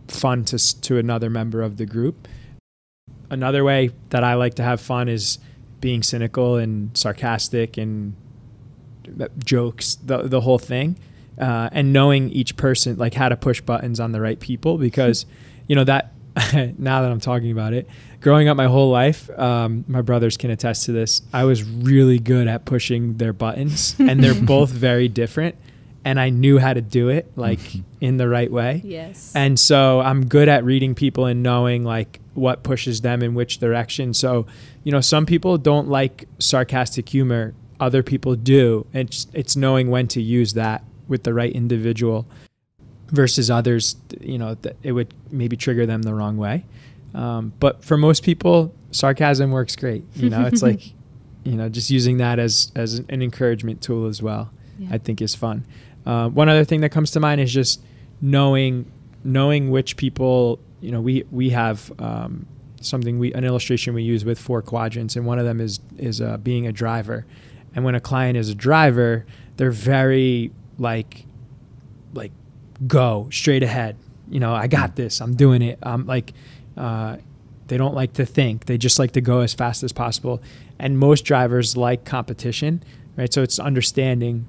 fun 0.08 0.44
to, 0.46 0.82
to 0.82 0.98
another 0.98 1.30
member 1.30 1.62
of 1.62 1.78
the 1.78 1.86
group. 1.86 2.28
Another 3.30 3.64
way 3.64 3.92
that 4.10 4.24
I 4.24 4.34
like 4.36 4.56
to 4.56 4.64
have 4.64 4.82
fun 4.82 5.08
is 5.08 5.40
being 5.86 6.02
cynical 6.02 6.56
and 6.56 6.98
sarcastic 6.98 7.78
and 7.78 8.16
jokes, 9.38 9.94
the, 10.04 10.24
the 10.24 10.42
whole 10.42 10.58
thing 10.58 10.98
uh, 11.40 11.70
and 11.72 11.94
knowing 11.94 12.32
each 12.32 12.58
person 12.58 12.98
like 12.98 13.14
how 13.14 13.30
to 13.30 13.38
push 13.38 13.62
buttons 13.62 14.00
on 14.00 14.12
the 14.12 14.20
right 14.20 14.40
people 14.40 14.80
because 14.80 15.28
you 15.68 15.76
know 15.76 15.84
that 15.84 16.12
now 16.80 17.04
that 17.04 17.12
i'm 17.12 17.20
talking 17.20 17.52
about 17.52 17.72
it 17.72 17.88
growing 18.20 18.48
up 18.48 18.58
my 18.58 18.66
whole 18.66 18.90
life 18.90 19.30
um, 19.40 19.86
my 19.88 20.02
brothers 20.02 20.38
can 20.38 20.50
attest 20.50 20.86
to 20.86 20.92
this 20.92 21.22
i 21.32 21.44
was 21.44 21.64
really 21.64 22.18
good 22.18 22.48
at 22.48 22.66
pushing 22.66 23.18
their 23.18 23.32
buttons 23.32 23.96
and 24.00 24.24
they're 24.24 24.42
both 24.42 24.72
very 24.72 25.08
different 25.08 25.56
and 26.06 26.20
i 26.20 26.30
knew 26.30 26.58
how 26.60 26.72
to 26.74 26.82
do 26.82 27.10
it 27.10 27.30
like 27.36 27.60
in 28.00 28.16
the 28.18 28.30
right 28.30 28.52
way 28.52 28.82
Yes. 28.86 29.34
and 29.36 29.60
so 29.60 30.00
I'm 30.00 30.28
good 30.28 30.48
at 30.48 30.64
reading 30.64 30.96
people 30.96 31.26
and 31.26 31.42
knowing 31.44 31.84
like 31.84 32.20
what 32.36 32.64
pushes 32.64 33.00
them 33.02 33.24
in 33.24 33.34
which 33.34 33.60
direction. 33.60 34.14
So, 34.14 34.46
you 34.84 34.92
know, 34.92 35.00
some 35.02 35.26
people 35.26 35.58
don't 35.58 35.88
like 35.88 36.28
sarcastic 36.38 37.08
humor, 37.08 37.54
other 37.80 38.04
people 38.04 38.36
do. 38.36 38.86
It's 38.94 39.28
it's 39.34 39.56
knowing 39.56 39.90
when 39.90 40.08
to 40.10 40.22
use 40.22 40.54
that 40.54 40.84
with 41.08 41.24
the 41.24 41.34
right 41.34 41.52
individual 41.54 42.28
versus 43.08 43.50
others, 43.50 43.96
you 44.20 44.38
know, 44.38 44.56
that 44.64 44.76
it 44.84 44.92
would 44.92 45.14
maybe 45.32 45.56
trigger 45.56 45.86
them 45.86 46.02
the 46.02 46.14
wrong 46.14 46.38
way. 46.38 46.66
Um, 47.14 47.54
but 47.60 47.84
for 47.84 47.96
most 47.98 48.24
people, 48.24 48.74
sarcasm 48.92 49.52
works 49.52 49.76
great. 49.78 50.04
You 50.16 50.30
know, 50.30 50.46
it's 50.46 50.62
like, 50.62 50.94
you 51.44 51.54
know, 51.56 51.70
just 51.70 51.90
using 51.90 52.18
that 52.18 52.38
as 52.38 52.72
as 52.76 53.00
an 53.00 53.22
encouragement 53.22 53.82
tool 53.82 54.08
as 54.08 54.22
well. 54.22 54.52
Yeah. 54.78 54.90
I 54.92 54.98
think 54.98 55.22
is 55.22 55.36
fun. 55.36 55.64
Uh, 56.06 56.30
one 56.30 56.50
other 56.50 56.64
thing 56.64 56.82
that 56.82 56.90
comes 56.90 57.12
to 57.12 57.20
mind 57.20 57.42
is 57.42 57.54
just 57.54 57.82
knowing 58.22 58.92
knowing 59.24 59.72
which 59.72 59.98
people 59.98 60.60
you 60.80 60.92
know 60.92 61.02
we 61.02 61.24
we 61.32 61.50
have 61.50 61.92
um, 62.00 62.46
something 62.80 63.18
we 63.18 63.34
an 63.34 63.44
illustration 63.44 63.94
we 63.94 64.04
use 64.04 64.24
with 64.24 64.40
four 64.40 64.62
quadrants 64.62 65.16
and 65.16 65.26
one 65.26 65.40
of 65.40 65.46
them 65.46 65.60
is 65.60 65.80
is 65.98 66.22
uh, 66.22 66.38
being 66.38 66.68
a 66.68 66.72
driver. 66.72 67.26
And 67.76 67.84
when 67.84 67.96
a 67.96 68.00
client 68.00 68.38
is 68.38 68.50
a 68.50 68.56
driver 68.56 69.26
they're 69.58 69.72
very 69.72 70.52
like 70.78 71.26
like 72.14 72.32
go 72.88 73.30
straight 73.32 73.64
ahead. 73.64 73.98
You 74.30 74.40
know 74.40 74.54
i 74.54 74.68
got 74.68 74.96
this. 74.96 75.22
I'm 75.22 75.36
doing 75.36 75.62
it. 75.62 75.80
I'm 75.84 76.06
like 76.06 76.34
uh, 76.78 77.18
they 77.68 77.78
don't 77.78 77.96
like 77.96 78.14
to 78.14 78.26
think. 78.26 78.66
They 78.66 78.78
just 78.78 79.00
like 79.00 79.12
to 79.14 79.22
go 79.22 79.40
as 79.40 79.54
fast 79.54 79.82
as 79.82 79.92
possible. 79.92 80.42
And 80.78 81.00
most 81.00 81.26
drivers 81.26 81.76
like 81.76 82.06
competition 82.06 82.84
right? 83.18 83.32
So 83.34 83.42
it's 83.42 83.60
understanding 83.60 84.48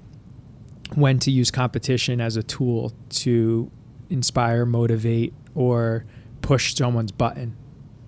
when 0.94 1.18
to 1.20 1.30
use 1.30 1.50
competition 1.50 2.20
as 2.20 2.36
a 2.36 2.42
tool 2.42 2.92
to 3.10 3.70
inspire, 4.10 4.64
motivate, 4.64 5.34
or 5.54 6.04
push 6.42 6.74
someone's 6.74 7.12
button, 7.12 7.56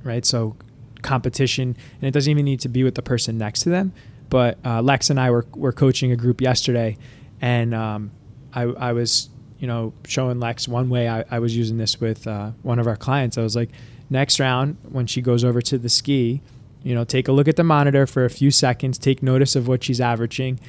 right? 0.05 0.25
So 0.25 0.57
competition, 1.03 1.77
and 2.01 2.09
it 2.09 2.12
doesn't 2.12 2.31
even 2.31 2.45
need 2.45 2.61
to 2.61 2.69
be 2.69 2.85
with 2.85 2.95
the 2.95 3.03
person 3.03 3.38
next 3.38 3.62
to 3.62 3.71
them. 3.71 3.93
But 4.31 4.59
uh, 4.64 4.83
Lex 4.83 5.11
and 5.11 5.19
I 5.19 5.31
were 5.31 5.47
were 5.55 5.73
coaching 5.73 6.12
a 6.12 6.17
group 6.17 6.41
yesterday, 6.41 6.99
and 7.41 7.75
um, 7.75 8.11
I 8.53 8.62
I 8.62 8.93
was 8.93 9.31
you 9.59 9.67
know 9.67 9.93
showing 10.07 10.38
Lex 10.38 10.69
one 10.69 10.91
way 10.91 11.09
I, 11.09 11.25
I 11.31 11.38
was 11.38 11.57
using 11.57 11.79
this 11.79 12.01
with 12.01 12.27
uh, 12.27 12.53
one 12.62 12.79
of 12.79 12.87
our 12.87 12.97
clients. 12.97 13.38
I 13.38 13.43
was 13.43 13.57
like, 13.57 13.71
next 14.11 14.38
round 14.38 14.77
when 14.83 15.07
she 15.07 15.21
goes 15.23 15.45
over 15.45 15.62
to 15.62 15.79
the 15.79 15.88
ski, 15.88 16.43
you 16.83 16.95
know, 16.95 17.05
take 17.05 17.29
a 17.29 17.33
look 17.33 17.49
at 17.49 17.57
the 17.57 17.64
monitor 17.64 18.07
for 18.07 18.25
a 18.25 18.31
few 18.31 18.51
seconds, 18.51 18.99
take 18.99 19.23
notice 19.23 19.57
of 19.57 19.69
what 19.69 19.85
she's 19.85 20.01
averaging. 20.01 20.61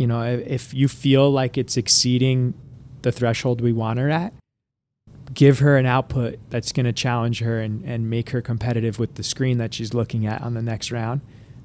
You 0.00 0.06
know, 0.06 0.22
if, 0.22 0.72
you 0.72 0.88
feel 0.88 1.30
like 1.30 1.58
it's 1.58 1.76
exceeding 1.76 2.54
the 3.02 3.12
threshold 3.12 3.60
we 3.60 3.70
want 3.70 3.98
her 3.98 4.08
at, 4.08 4.32
give 5.34 5.58
her 5.58 5.76
an 5.76 5.84
output 5.84 6.38
that's 6.48 6.72
going 6.72 6.86
to 6.86 6.92
challenge 6.94 7.40
her 7.40 7.60
and, 7.60 7.84
and 7.84 8.08
make 8.08 8.30
her 8.30 8.40
competitive 8.40 8.98
with 8.98 9.16
the 9.16 9.22
screen 9.22 9.58
that 9.58 9.74
she's 9.74 9.92
looking 9.92 10.24
at 10.26 10.40
on 10.40 10.54
the 10.54 10.62
next 10.62 10.90
round. 10.90 11.20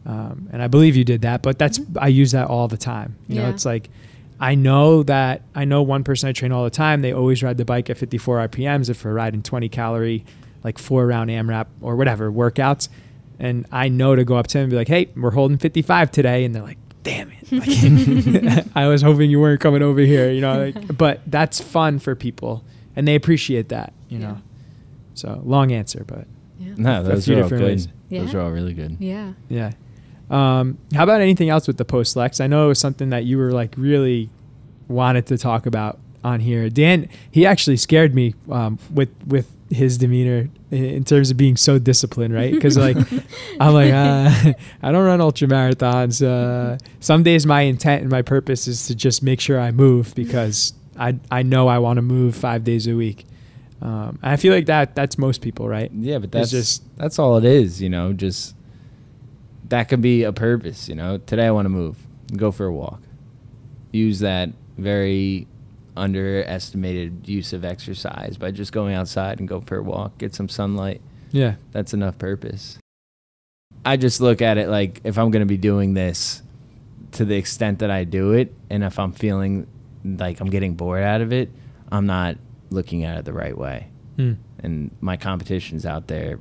Um, 0.05 0.49
and 0.51 0.61
I 0.61 0.67
believe 0.67 0.97
you 0.97 1.05
did 1.05 1.21
that, 1.21 1.43
but 1.43 1.57
that's 1.57 1.79
Mhm. 1.79 1.97
I 2.01 2.09
use 2.09 2.31
that 2.33 2.47
all 2.49 2.67
the 2.67 2.75
time. 2.75 3.15
You 3.29 3.35
know, 3.35 3.49
it's 3.51 3.63
like 3.63 3.89
I 4.37 4.53
know 4.53 5.01
that 5.03 5.41
I 5.55 5.63
know 5.63 5.81
one 5.81 6.03
person 6.03 6.27
I 6.27 6.33
train 6.33 6.51
all 6.51 6.65
the 6.65 6.69
time. 6.69 7.01
They 7.03 7.13
always 7.13 7.41
ride 7.41 7.55
the 7.55 7.63
bike 7.63 7.89
at 7.89 7.97
54 7.97 8.39
RPMs 8.49 8.89
if 8.89 9.05
we're 9.05 9.13
riding 9.13 9.43
20 9.43 9.69
calorie, 9.69 10.25
like 10.61 10.77
four 10.77 11.07
round 11.07 11.29
AMRAP 11.29 11.67
or 11.79 11.95
whatever 11.95 12.29
workouts. 12.29 12.89
And 13.39 13.65
I 13.71 13.87
know 13.87 14.13
to 14.13 14.25
go 14.25 14.35
up 14.35 14.47
to 14.47 14.57
them 14.57 14.63
and 14.65 14.71
be 14.71 14.75
like, 14.75 14.89
"Hey, 14.89 15.07
we're 15.15 15.31
holding 15.31 15.57
55 15.57 16.11
today," 16.11 16.43
and 16.43 16.53
they're 16.53 16.61
like, 16.61 16.77
"Damn 17.05 17.31
it! 17.31 18.55
Like, 18.57 18.65
I 18.75 18.87
was 18.87 19.01
hoping 19.01 19.29
you 19.31 19.39
weren't 19.39 19.61
coming 19.61 19.81
over 19.81 20.01
here." 20.01 20.29
You 20.31 20.41
know, 20.41 20.59
like, 20.71 20.97
but 20.97 21.21
that's 21.27 21.61
fun 21.61 21.99
for 21.99 22.15
people, 22.15 22.63
and 22.95 23.07
they 23.07 23.15
appreciate 23.15 23.69
that. 23.69 23.93
You 24.09 24.19
Yeah. 24.19 24.27
know, 24.27 24.37
so 25.13 25.41
long 25.45 25.71
answer, 25.71 26.03
but 26.05 26.27
yeah. 26.59 26.73
No, 26.77 26.99
A 26.99 27.03
those 27.03 27.25
few 27.25 27.39
are 27.39 27.43
all 27.43 27.49
good. 27.49 27.61
ways. 27.61 27.87
Those 28.11 28.33
are 28.35 28.41
all 28.41 28.51
really 28.51 28.73
good. 28.73 28.97
Yeah. 28.99 29.33
yeah. 29.49 29.71
Um, 30.29 30.77
how 30.93 31.03
about 31.03 31.21
anything 31.21 31.49
else 31.49 31.67
with 31.67 31.77
the 31.77 31.85
post 31.85 32.15
Lex? 32.15 32.39
I 32.39 32.47
know 32.47 32.65
it 32.65 32.67
was 32.69 32.79
something 32.79 33.09
that 33.11 33.25
you 33.25 33.37
were 33.37 33.51
like 33.51 33.73
really 33.77 34.29
wanted 34.87 35.25
to 35.27 35.37
talk 35.37 35.65
about 35.65 35.99
on 36.23 36.39
here. 36.39 36.69
Dan, 36.69 37.07
he 37.31 37.45
actually 37.45 37.77
scared 37.77 38.13
me 38.15 38.33
um, 38.51 38.79
with 38.93 39.09
with 39.25 39.54
his 39.71 39.97
demeanor 39.97 40.49
in 40.69 41.03
terms 41.03 41.31
of 41.31 41.37
being 41.37 41.57
so 41.57 41.79
disciplined, 41.79 42.33
right? 42.33 42.53
Because 42.53 42.77
like 42.77 42.97
I'm 43.59 43.73
like 43.73 43.91
uh, 43.93 44.53
I 44.83 44.91
don't 44.91 45.05
run 45.05 45.21
ultra 45.21 45.47
marathons. 45.47 46.21
Uh, 46.25 46.77
some 46.99 47.23
days 47.23 47.45
my 47.45 47.61
intent 47.61 48.01
and 48.01 48.11
my 48.11 48.21
purpose 48.21 48.67
is 48.67 48.87
to 48.87 48.95
just 48.95 49.23
make 49.23 49.39
sure 49.41 49.59
I 49.59 49.71
move 49.71 50.13
because 50.15 50.73
I 50.97 51.17
I 51.31 51.41
know 51.43 51.67
I 51.67 51.79
want 51.79 51.97
to 51.97 52.01
move 52.03 52.35
five 52.35 52.63
days 52.63 52.87
a 52.87 52.95
week. 52.95 53.25
Um, 53.81 54.19
and 54.23 54.31
I 54.31 54.35
feel 54.37 54.53
like 54.53 54.67
that 54.67 54.95
that's 54.95 55.17
most 55.17 55.41
people, 55.41 55.67
right? 55.67 55.91
Yeah, 55.91 56.19
but 56.19 56.31
that's 56.31 56.51
just- 56.51 56.81
just 56.83 56.97
that's 56.97 57.19
all 57.19 57.37
it 57.37 57.45
is, 57.45 57.81
you 57.81 57.89
know. 57.89 58.13
Just 58.13 58.55
that 59.69 59.89
could 59.89 60.01
be 60.01 60.23
a 60.23 60.31
purpose, 60.31 60.87
you 60.87 60.95
know. 60.95 61.17
Today 61.17 61.47
I 61.47 61.51
want 61.51 61.65
to 61.65 61.69
move, 61.69 61.97
go 62.37 62.51
for 62.51 62.65
a 62.67 62.73
walk. 62.73 63.01
Use 63.91 64.19
that 64.19 64.49
very 64.77 65.47
underestimated 65.95 67.27
use 67.27 67.53
of 67.53 67.63
exercise 67.65 68.37
by 68.37 68.51
just 68.51 68.71
going 68.71 68.93
outside 68.93 69.39
and 69.39 69.47
go 69.47 69.61
for 69.61 69.77
a 69.77 69.83
walk, 69.83 70.17
get 70.17 70.35
some 70.35 70.49
sunlight. 70.49 71.01
Yeah. 71.31 71.55
That's 71.71 71.93
enough 71.93 72.17
purpose. 72.17 72.79
I 73.83 73.97
just 73.97 74.21
look 74.21 74.41
at 74.41 74.57
it 74.57 74.67
like 74.69 75.01
if 75.03 75.17
I'm 75.17 75.31
going 75.31 75.41
to 75.41 75.45
be 75.45 75.57
doing 75.57 75.93
this 75.93 76.41
to 77.13 77.25
the 77.25 77.35
extent 77.35 77.79
that 77.79 77.91
I 77.91 78.03
do 78.03 78.33
it, 78.33 78.53
and 78.69 78.83
if 78.83 78.99
I'm 78.99 79.11
feeling 79.11 79.67
like 80.03 80.39
I'm 80.39 80.49
getting 80.49 80.75
bored 80.75 81.03
out 81.03 81.21
of 81.21 81.31
it, 81.31 81.49
I'm 81.91 82.05
not 82.05 82.37
looking 82.69 83.03
at 83.03 83.17
it 83.17 83.25
the 83.25 83.33
right 83.33 83.57
way. 83.57 83.89
Hmm. 84.15 84.33
and 84.59 84.95
my 85.01 85.17
competition's 85.17 85.85
out 85.85 86.07
there 86.07 86.39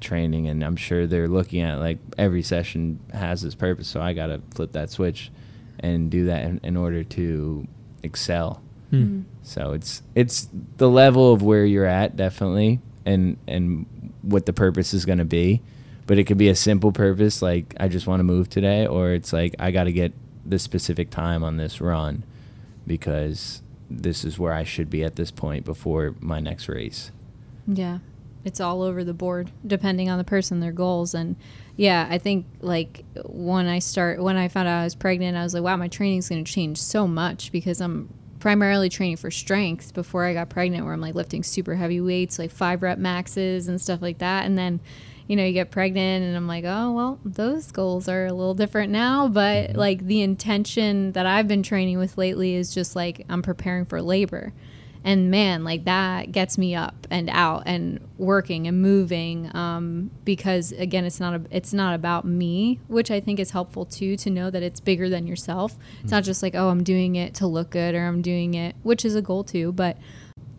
training 0.00 0.48
and 0.48 0.64
I'm 0.64 0.74
sure 0.74 1.06
they're 1.06 1.28
looking 1.28 1.62
at 1.62 1.78
like 1.78 1.98
every 2.18 2.42
session 2.42 2.98
has 3.12 3.44
its 3.44 3.54
purpose 3.54 3.86
so 3.86 4.00
I 4.00 4.12
got 4.12 4.26
to 4.26 4.42
flip 4.52 4.72
that 4.72 4.90
switch 4.90 5.30
and 5.78 6.10
do 6.10 6.26
that 6.26 6.42
in, 6.42 6.60
in 6.64 6.76
order 6.76 7.04
to 7.04 7.68
excel 8.02 8.60
Hmm. 8.92 9.22
so 9.42 9.72
it's 9.72 10.02
it's 10.14 10.48
the 10.76 10.90
level 10.90 11.32
of 11.32 11.42
where 11.42 11.64
you're 11.64 11.86
at 11.86 12.14
definitely 12.14 12.78
and 13.06 13.38
and 13.48 13.86
what 14.20 14.44
the 14.44 14.52
purpose 14.52 14.92
is 14.92 15.06
going 15.06 15.16
to 15.16 15.24
be 15.24 15.62
but 16.06 16.18
it 16.18 16.24
could 16.24 16.36
be 16.36 16.50
a 16.50 16.54
simple 16.54 16.92
purpose 16.92 17.40
like 17.40 17.74
I 17.80 17.88
just 17.88 18.06
want 18.06 18.20
to 18.20 18.24
move 18.24 18.50
today 18.50 18.86
or 18.86 19.12
it's 19.12 19.32
like 19.32 19.54
I 19.58 19.70
got 19.70 19.84
to 19.84 19.92
get 19.92 20.12
this 20.44 20.62
specific 20.62 21.08
time 21.08 21.42
on 21.42 21.56
this 21.56 21.80
run 21.80 22.24
because 22.86 23.62
this 23.88 24.26
is 24.26 24.38
where 24.38 24.52
I 24.52 24.64
should 24.64 24.90
be 24.90 25.04
at 25.04 25.16
this 25.16 25.30
point 25.30 25.64
before 25.64 26.14
my 26.20 26.40
next 26.40 26.68
race. 26.68 27.10
Yeah. 27.66 27.98
It's 28.44 28.60
all 28.60 28.82
over 28.82 29.04
the 29.04 29.14
board 29.14 29.52
depending 29.66 30.10
on 30.10 30.18
the 30.18 30.24
person, 30.24 30.60
their 30.60 30.72
goals 30.72 31.14
and 31.14 31.36
yeah, 31.76 32.06
I 32.10 32.18
think 32.18 32.44
like 32.60 33.04
when 33.24 33.66
I 33.66 33.78
start 33.78 34.22
when 34.22 34.36
I 34.36 34.48
found 34.48 34.68
out 34.68 34.80
I 34.80 34.84
was 34.84 34.94
pregnant, 34.94 35.36
I 35.38 35.44
was 35.44 35.54
like, 35.54 35.62
wow, 35.62 35.76
my 35.76 35.88
training's 35.88 36.28
going 36.28 36.44
to 36.44 36.52
change 36.52 36.76
so 36.76 37.06
much 37.06 37.50
because 37.52 37.80
I'm 37.80 38.12
primarily 38.42 38.88
training 38.88 39.16
for 39.16 39.30
strength 39.30 39.94
before 39.94 40.24
I 40.24 40.34
got 40.34 40.50
pregnant 40.50 40.84
where 40.84 40.92
I'm 40.92 41.00
like 41.00 41.14
lifting 41.14 41.44
super 41.44 41.76
heavy 41.76 42.00
weights, 42.00 42.40
like 42.40 42.50
5 42.50 42.82
rep 42.82 42.98
maxes 42.98 43.68
and 43.68 43.80
stuff 43.80 44.02
like 44.02 44.18
that 44.18 44.44
and 44.44 44.58
then 44.58 44.80
you 45.28 45.36
know, 45.36 45.44
you 45.44 45.52
get 45.52 45.70
pregnant 45.70 46.24
and 46.24 46.36
I'm 46.36 46.48
like, 46.48 46.64
oh, 46.66 46.92
well, 46.92 47.20
those 47.24 47.70
goals 47.70 48.08
are 48.08 48.26
a 48.26 48.32
little 48.32 48.54
different 48.54 48.90
now. 48.92 49.28
But 49.28 49.68
mm-hmm. 49.68 49.78
like 49.78 50.06
the 50.06 50.20
intention 50.20 51.12
that 51.12 51.26
I've 51.26 51.46
been 51.46 51.62
training 51.62 51.98
with 51.98 52.18
lately 52.18 52.54
is 52.56 52.74
just 52.74 52.96
like 52.96 53.24
I'm 53.28 53.40
preparing 53.40 53.84
for 53.84 54.02
labor. 54.02 54.52
And 55.04 55.30
man, 55.30 55.64
like 55.64 55.84
that 55.84 56.30
gets 56.30 56.56
me 56.56 56.74
up 56.74 57.08
and 57.10 57.28
out 57.30 57.64
and 57.66 58.00
working 58.18 58.68
and 58.68 58.80
moving 58.80 59.54
um, 59.54 60.10
because 60.24 60.70
again, 60.72 61.04
it's 61.04 61.18
not 61.18 61.34
a, 61.34 61.42
it's 61.50 61.72
not 61.72 61.94
about 61.94 62.24
me, 62.24 62.80
which 62.86 63.10
I 63.10 63.18
think 63.18 63.40
is 63.40 63.50
helpful 63.50 63.84
too 63.84 64.16
to 64.18 64.30
know 64.30 64.48
that 64.50 64.62
it's 64.62 64.78
bigger 64.78 65.08
than 65.08 65.26
yourself. 65.26 65.76
It's 66.02 66.12
not 66.12 66.22
just 66.22 66.42
like 66.42 66.54
oh, 66.54 66.68
I'm 66.68 66.84
doing 66.84 67.16
it 67.16 67.34
to 67.36 67.46
look 67.46 67.70
good 67.70 67.94
or 67.94 68.06
I'm 68.06 68.22
doing 68.22 68.54
it, 68.54 68.76
which 68.82 69.04
is 69.04 69.16
a 69.16 69.22
goal 69.22 69.42
too. 69.42 69.72
But 69.72 69.96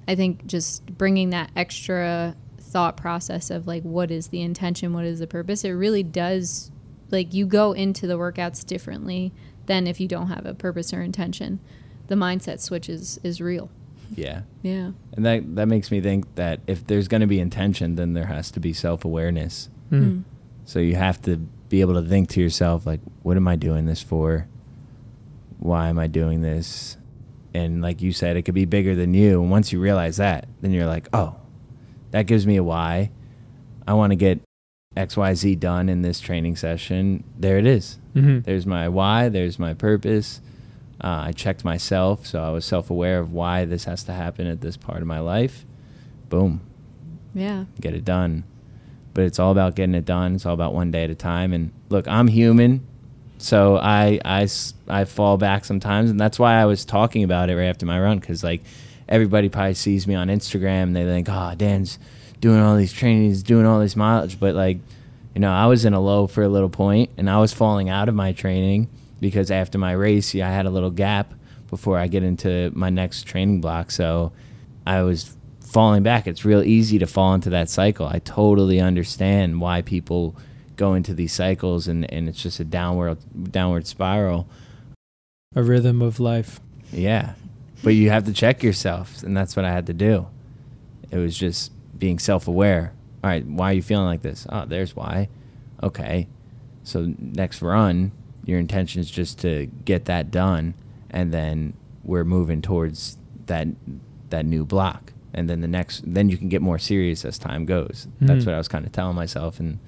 I 0.07 0.15
think 0.15 0.45
just 0.45 0.85
bringing 0.97 1.29
that 1.29 1.49
extra 1.55 2.35
thought 2.59 2.97
process 2.97 3.49
of 3.49 3.65
like 3.65 3.83
what 3.83 4.11
is 4.11 4.27
the 4.27 4.41
intention, 4.41 4.93
what 4.93 5.05
is 5.05 5.19
the 5.19 5.27
purpose, 5.27 5.63
it 5.63 5.71
really 5.71 6.03
does 6.03 6.69
like 7.11 7.33
you 7.33 7.45
go 7.45 7.71
into 7.71 8.07
the 8.07 8.17
workouts 8.17 8.65
differently 8.65 9.31
than 9.67 9.87
if 9.87 10.01
you 10.01 10.07
don't 10.07 10.27
have 10.27 10.45
a 10.45 10.53
purpose 10.53 10.93
or 10.93 11.01
intention. 11.01 11.59
The 12.07 12.15
mindset 12.15 12.59
switch 12.59 12.89
is, 12.89 13.19
is 13.23 13.39
real. 13.39 13.69
Yeah. 14.15 14.41
Yeah. 14.61 14.91
And 15.13 15.25
that 15.25 15.55
that 15.55 15.67
makes 15.67 15.91
me 15.91 16.01
think 16.01 16.35
that 16.35 16.61
if 16.67 16.85
there's 16.87 17.07
going 17.07 17.21
to 17.21 17.27
be 17.27 17.39
intention, 17.39 17.95
then 17.95 18.13
there 18.13 18.25
has 18.27 18.51
to 18.51 18.59
be 18.59 18.73
self-awareness. 18.73 19.69
Hmm. 19.89 20.21
So 20.65 20.79
you 20.79 20.95
have 20.95 21.21
to 21.23 21.37
be 21.69 21.81
able 21.81 21.95
to 22.01 22.07
think 22.07 22.29
to 22.29 22.41
yourself 22.41 22.85
like 22.85 22.99
what 23.23 23.37
am 23.37 23.47
I 23.47 23.55
doing 23.55 23.85
this 23.85 24.01
for? 24.01 24.47
Why 25.59 25.87
am 25.89 25.97
I 25.99 26.07
doing 26.07 26.41
this? 26.41 26.97
And 27.53 27.81
like 27.81 28.01
you 28.01 28.11
said, 28.11 28.35
it 28.35 28.43
could 28.43 28.55
be 28.55 28.65
bigger 28.65 28.95
than 28.95 29.13
you. 29.13 29.41
And 29.41 29.51
once 29.51 29.71
you 29.71 29.79
realize 29.79 30.17
that, 30.17 30.47
then 30.61 30.71
you're 30.71 30.87
like, 30.87 31.07
"Oh, 31.13 31.35
that 32.11 32.25
gives 32.25 32.47
me 32.47 32.57
a 32.57 32.63
why. 32.63 33.11
I 33.87 33.93
want 33.93 34.11
to 34.11 34.15
get 34.15 34.39
XYZ 34.97 35.59
done 35.59 35.87
in 35.89 36.01
this 36.01 36.19
training 36.19 36.55
session." 36.55 37.23
There 37.37 37.57
it 37.59 37.65
is. 37.67 37.99
hmm 38.13 38.39
There's 38.39 38.65
my 38.65 38.89
why, 38.89 39.29
there's 39.29 39.59
my 39.59 39.73
purpose. 39.73 40.41
Uh, 41.03 41.25
I 41.27 41.31
checked 41.33 41.65
myself, 41.65 42.25
so 42.25 42.41
I 42.41 42.49
was 42.51 42.63
self 42.65 42.89
aware 42.89 43.19
of 43.19 43.33
why 43.33 43.65
this 43.65 43.83
has 43.85 44.03
to 44.05 44.13
happen 44.13 44.47
at 44.47 44.61
this 44.61 44.77
part 44.77 45.01
of 45.01 45.07
my 45.07 45.19
life. 45.19 45.65
Boom, 46.29 46.61
Yeah. 47.33 47.65
get 47.81 47.93
it 47.93 48.05
done. 48.05 48.45
But 49.13 49.25
it's 49.25 49.37
all 49.37 49.51
about 49.51 49.75
getting 49.75 49.93
it 49.95 50.05
done. 50.05 50.35
It's 50.35 50.45
all 50.45 50.53
about 50.53 50.73
one 50.73 50.89
day 50.91 51.03
at 51.03 51.09
a 51.09 51.15
time. 51.15 51.53
And 51.53 51.71
look, 51.89 52.07
I'm 52.07 52.27
human, 52.29 52.87
so 53.37 53.77
I, 53.77 54.19
I, 54.23 54.47
I 54.87 55.03
fall 55.05 55.37
back 55.37 55.65
sometimes. 55.65 56.09
And 56.09 56.19
that's 56.19 56.39
why 56.39 56.55
I 56.55 56.65
was 56.65 56.85
talking 56.85 57.23
about 57.23 57.49
it 57.49 57.57
right 57.57 57.65
after 57.65 57.85
my 57.85 57.99
run 57.99 58.17
because, 58.19 58.43
like, 58.43 58.63
everybody 59.09 59.49
probably 59.49 59.73
sees 59.75 60.07
me 60.07 60.15
on 60.15 60.29
Instagram 60.29 60.83
and 60.83 60.95
they 60.95 61.03
think, 61.03 61.27
oh, 61.29 61.53
Dan's 61.55 61.99
doing 62.39 62.59
all 62.61 62.75
these 62.77 62.93
trainings, 62.93 63.43
doing 63.43 63.65
all 63.65 63.79
this 63.79 63.95
mileage. 63.95 64.39
But, 64.39 64.55
like, 64.55 64.79
you 65.35 65.41
know, 65.41 65.51
I 65.51 65.65
was 65.67 65.83
in 65.85 65.93
a 65.93 65.99
low 65.99 66.25
for 66.27 66.43
a 66.43 66.49
little 66.49 66.69
point 66.69 67.11
and 67.17 67.29
I 67.29 67.39
was 67.39 67.51
falling 67.53 67.89
out 67.89 68.07
of 68.09 68.15
my 68.15 68.31
training 68.31 68.87
because 69.23 69.49
after 69.49 69.77
my 69.77 69.93
race, 69.93 70.33
yeah, 70.33 70.49
I 70.49 70.51
had 70.51 70.65
a 70.65 70.69
little 70.69 70.91
gap 70.91 71.33
before 71.69 71.97
I 71.97 72.07
get 72.07 72.23
into 72.23 72.71
my 72.75 72.89
next 72.89 73.23
training 73.23 73.61
block. 73.61 73.89
So 73.89 74.33
I 74.85 75.01
was 75.03 75.37
falling 75.61 76.03
back. 76.03 76.27
It's 76.27 76.43
real 76.43 76.61
easy 76.61 76.99
to 76.99 77.07
fall 77.07 77.33
into 77.33 77.49
that 77.51 77.69
cycle. 77.69 78.05
I 78.05 78.19
totally 78.19 78.81
understand 78.81 79.61
why 79.61 79.81
people 79.81 80.35
go 80.75 80.93
into 80.93 81.13
these 81.13 81.31
cycles 81.31 81.87
and, 81.87 82.11
and 82.11 82.27
it's 82.27 82.43
just 82.43 82.59
a 82.59 82.65
downward 82.65 83.17
downward 83.49 83.87
spiral. 83.87 84.45
A 85.55 85.63
rhythm 85.63 86.01
of 86.01 86.19
life. 86.19 86.59
Yeah. 86.91 87.35
But 87.81 87.91
you 87.91 88.09
have 88.09 88.25
to 88.25 88.33
check 88.33 88.61
yourself 88.61 89.23
and 89.23 89.37
that's 89.37 89.55
what 89.55 89.63
I 89.63 89.71
had 89.71 89.87
to 89.87 89.93
do. 89.93 90.27
It 91.11 91.17
was 91.17 91.37
just 91.37 91.71
being 91.97 92.19
self 92.19 92.49
aware. 92.49 92.91
All 93.23 93.29
right, 93.29 93.45
why 93.45 93.71
are 93.71 93.73
you 93.73 93.81
feeling 93.81 94.05
like 94.05 94.21
this? 94.21 94.45
Oh, 94.49 94.65
there's 94.65 94.97
why. 94.97 95.29
Okay. 95.81 96.27
So 96.83 97.13
next 97.17 97.61
run, 97.61 98.11
your 98.45 98.59
intention 98.59 98.99
is 99.01 99.09
just 99.09 99.39
to 99.39 99.67
get 99.85 100.05
that 100.05 100.31
done 100.31 100.73
and 101.09 101.33
then 101.33 101.73
we're 102.03 102.23
moving 102.25 102.61
towards 102.61 103.17
that 103.45 103.67
that 104.29 104.45
new 104.45 104.65
block. 104.65 105.13
And 105.33 105.49
then 105.49 105.61
the 105.61 105.67
next 105.67 106.03
then 106.05 106.29
you 106.29 106.37
can 106.37 106.49
get 106.49 106.61
more 106.61 106.77
serious 106.79 107.23
as 107.25 107.37
time 107.37 107.65
goes. 107.65 108.07
That's 108.21 108.43
Mhm. 108.43 108.47
what 108.47 108.55
I 108.55 108.57
was 108.57 108.67
kind 108.67 108.85
of 108.85 108.91
telling 108.91 109.15
myself 109.15 109.59
and 109.59 109.79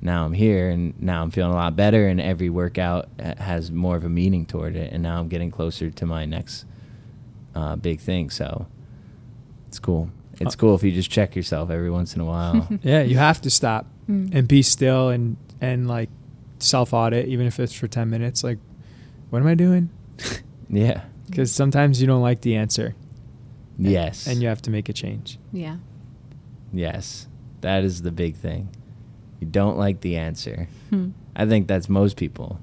now 0.00 0.24
I'm 0.24 0.32
here 0.32 0.68
and 0.70 0.94
now 1.00 1.22
I'm 1.22 1.30
feeling 1.30 1.52
a 1.52 1.56
lot 1.56 1.76
better 1.76 2.08
and 2.08 2.20
every 2.20 2.50
workout 2.50 3.08
has 3.38 3.70
more 3.70 3.96
of 3.96 4.04
a 4.04 4.08
meaning 4.08 4.46
toward 4.46 4.74
it 4.76 4.92
and 4.92 5.02
now 5.02 5.20
I'm 5.20 5.28
getting 5.28 5.50
closer 5.50 5.90
to 5.90 6.06
my 6.06 6.24
next 6.24 6.64
uh, 7.54 7.76
big 7.76 8.00
thing. 8.00 8.30
So 8.30 8.66
it's 9.68 9.78
cool. 9.78 10.10
It's 10.40 10.54
Uh, 10.56 10.58
cool 10.58 10.74
if 10.74 10.82
you 10.82 10.90
just 10.90 11.10
check 11.10 11.36
yourself 11.36 11.70
every 11.70 11.90
once 11.90 12.14
in 12.14 12.20
a 12.20 12.24
while. 12.24 12.66
Yeah, 12.82 13.02
you 13.02 13.16
have 13.18 13.40
to 13.42 13.50
stop 13.50 13.86
Mm. 14.10 14.34
and 14.34 14.48
be 14.48 14.62
still 14.62 15.10
and 15.10 15.36
and 15.60 15.86
like 15.86 16.10
self 16.62 16.92
audit, 16.94 17.26
even 17.28 17.46
if 17.46 17.58
it's 17.60 17.72
for 17.74 17.88
ten 17.88 18.10
minutes. 18.10 18.42
Like, 18.44 18.58
what 19.30 19.40
am 19.40 19.46
I 19.48 19.54
doing? 19.54 19.90
yeah. 20.68 21.02
Because 21.26 21.50
sometimes 21.52 22.00
you 22.00 22.06
don't 22.06 22.22
like 22.22 22.42
the 22.42 22.56
answer, 22.56 22.94
Yes. 23.78 24.26
and 24.26 24.42
you 24.42 24.48
have 24.48 24.60
to 24.62 24.70
make 24.70 24.88
a 24.88 24.92
change. 24.92 25.38
Yeah. 25.52 25.76
Yes. 26.72 27.26
That 27.62 27.84
is 27.84 28.02
the 28.02 28.10
big 28.12 28.36
thing. 28.36 28.68
You 29.40 29.46
don't 29.46 29.78
like 29.78 30.00
the 30.00 30.16
answer. 30.16 30.68
Hmm. 30.90 31.10
I 31.34 31.46
think 31.46 31.66
that's 31.68 31.88
most 31.88 32.16
people. 32.16 32.60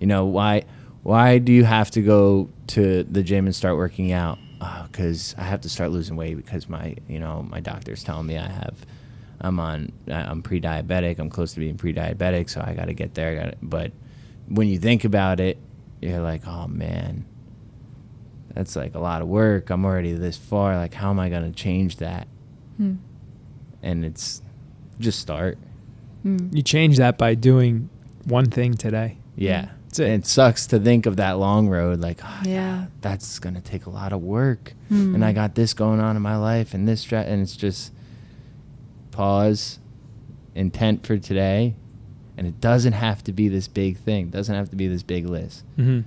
You 0.00 0.06
know 0.06 0.24
why? 0.26 0.64
Why 1.02 1.38
do 1.38 1.52
you 1.52 1.64
have 1.64 1.90
to 1.92 2.02
go 2.02 2.48
to 2.68 3.02
the 3.04 3.22
gym 3.22 3.46
and 3.46 3.54
start 3.54 3.76
working 3.76 4.12
out? 4.12 4.38
Because 4.84 5.34
I 5.38 5.42
have 5.44 5.60
to 5.62 5.68
start 5.68 5.90
losing 5.90 6.14
weight 6.16 6.36
because 6.36 6.68
my, 6.68 6.94
you 7.08 7.18
know, 7.18 7.42
my 7.48 7.58
doctor's 7.60 8.04
telling 8.04 8.26
me 8.26 8.36
I 8.38 8.46
have, 8.48 8.84
I'm 9.42 9.58
on, 9.60 9.92
I- 10.08 10.22
I'm 10.30 10.40
pre-diabetic. 10.42 11.18
I'm 11.18 11.28
close 11.28 11.52
to 11.54 11.60
being 11.60 11.76
pre-diabetic, 11.76 12.48
so 12.48 12.62
I 12.64 12.72
got 12.74 12.86
to 12.86 12.94
get 12.94 13.14
there. 13.14 13.32
I 13.32 13.34
gotta, 13.34 13.56
but 13.62 13.92
when 14.48 14.68
you 14.68 14.78
think 14.78 15.04
about 15.04 15.40
it, 15.40 15.58
you're 16.00 16.20
like, 16.20 16.46
oh 16.46 16.66
man, 16.68 17.24
that's 18.54 18.76
like 18.76 18.94
a 18.94 18.98
lot 18.98 19.22
of 19.22 19.28
work. 19.28 19.70
I'm 19.70 19.84
already 19.84 20.12
this 20.12 20.36
far. 20.36 20.76
Like, 20.76 20.94
how 20.94 21.10
am 21.10 21.18
I 21.20 21.28
gonna 21.28 21.52
change 21.52 21.96
that? 21.96 22.26
Hmm. 22.76 22.94
And 23.82 24.04
it's 24.04 24.42
just 25.00 25.18
start. 25.20 25.58
Hmm. 26.22 26.48
You 26.52 26.62
change 26.62 26.98
that 26.98 27.18
by 27.18 27.34
doing 27.34 27.88
one 28.24 28.46
thing 28.50 28.74
today. 28.74 29.18
Yeah. 29.36 29.70
That's 29.88 29.98
it. 29.98 30.08
It 30.10 30.26
sucks 30.26 30.66
to 30.68 30.78
think 30.78 31.06
of 31.06 31.16
that 31.16 31.32
long 31.32 31.68
road 31.68 31.98
like, 32.00 32.20
oh, 32.24 32.40
Yeah. 32.44 32.76
God, 32.82 32.88
that's 33.00 33.38
going 33.38 33.54
to 33.56 33.60
take 33.60 33.86
a 33.86 33.90
lot 33.90 34.12
of 34.12 34.22
work. 34.22 34.74
Hmm. 34.88 35.14
And 35.16 35.24
I 35.24 35.32
got 35.32 35.54
this 35.54 35.74
going 35.74 35.98
on 36.00 36.14
in 36.16 36.22
my 36.22 36.36
life 36.36 36.74
and 36.74 36.86
this 36.86 37.00
stra- 37.02 37.22
and 37.24 37.42
it's 37.42 37.56
just 37.56 37.92
pause, 39.12 39.78
intent 40.54 41.06
for 41.06 41.16
today, 41.18 41.76
and 42.36 42.46
it 42.46 42.60
doesn't 42.60 42.94
have 42.94 43.22
to 43.24 43.32
be 43.32 43.48
this 43.48 43.68
big 43.68 43.96
thing. 43.98 44.26
It 44.26 44.30
doesn't 44.32 44.54
have 44.54 44.70
to 44.70 44.76
be 44.76 44.88
this 44.88 45.02
big 45.04 45.26
list. 45.28 45.64
Mm-hmm. 45.78 46.00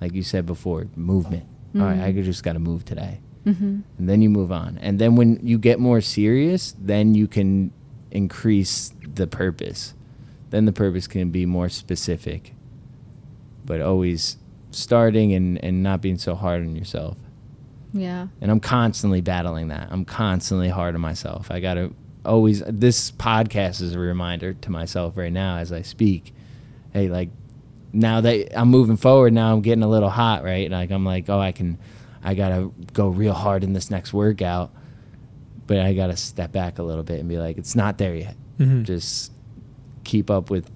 Like 0.00 0.12
you 0.14 0.22
said 0.22 0.44
before, 0.46 0.88
movement. 0.96 1.44
All 1.76 1.82
right, 1.82 2.00
I 2.00 2.12
Mhm. 2.12 2.24
just 2.24 2.42
got 2.42 2.54
to 2.54 2.58
move 2.58 2.84
today. 2.84 3.20
Mm-hmm. 3.44 3.80
And 3.98 4.08
then 4.08 4.22
you 4.22 4.30
move 4.30 4.50
on. 4.50 4.78
And 4.80 4.98
then 4.98 5.14
when 5.14 5.38
you 5.46 5.58
get 5.58 5.78
more 5.78 6.00
serious, 6.00 6.74
then 6.80 7.14
you 7.14 7.26
can 7.28 7.70
increase 8.10 8.92
the 9.14 9.26
purpose. 9.26 9.92
Then 10.50 10.64
the 10.64 10.72
purpose 10.72 11.06
can 11.06 11.30
be 11.30 11.44
more 11.46 11.68
specific. 11.68 12.54
But 13.64 13.80
always 13.82 14.38
starting 14.70 15.32
and, 15.34 15.62
and 15.62 15.82
not 15.82 16.00
being 16.00 16.18
so 16.18 16.34
hard 16.34 16.62
on 16.62 16.74
yourself. 16.76 17.18
Yeah. 17.92 18.28
And 18.40 18.50
I'm 18.50 18.60
constantly 18.60 19.20
battling 19.20 19.68
that. 19.68 19.88
I'm 19.90 20.04
constantly 20.04 20.68
hard 20.70 20.94
on 20.94 21.00
myself. 21.00 21.50
I 21.50 21.60
got 21.60 21.74
to 21.74 21.92
always, 22.26 22.62
this 22.66 23.10
podcast 23.12 23.80
is 23.80 23.94
a 23.94 23.98
reminder 23.98 24.52
to 24.54 24.70
myself 24.70 25.16
right 25.16 25.32
now 25.32 25.56
as 25.58 25.72
I 25.72 25.82
speak. 25.82 26.34
Hey, 26.92 27.08
like, 27.08 27.30
now 27.92 28.20
that 28.20 28.58
I'm 28.58 28.68
moving 28.68 28.96
forward, 28.96 29.32
now 29.32 29.52
I'm 29.54 29.62
getting 29.62 29.82
a 29.82 29.88
little 29.88 30.10
hot, 30.10 30.44
right? 30.44 30.64
And 30.66 30.72
Like, 30.74 30.90
I'm 30.90 31.04
like, 31.04 31.28
oh, 31.30 31.38
I 31.40 31.52
can, 31.52 31.78
I 32.22 32.34
got 32.34 32.50
to 32.50 32.72
go 32.92 33.08
real 33.08 33.32
hard 33.32 33.64
in 33.64 33.72
this 33.72 33.90
next 33.90 34.12
workout. 34.12 34.70
but 35.66 35.78
I 35.80 35.94
got 35.94 36.06
to 36.08 36.16
step 36.16 36.52
back 36.52 36.78
a 36.78 36.82
little 36.84 37.02
bit 37.02 37.18
and 37.18 37.28
be 37.28 37.38
like, 37.38 37.58
it's 37.58 37.74
not 37.74 37.98
there 37.98 38.14
yet. 38.14 38.36
Mhm. 38.60 38.84
Just 38.84 39.32
keep 40.04 40.30
up 40.30 40.48
with 40.48 40.70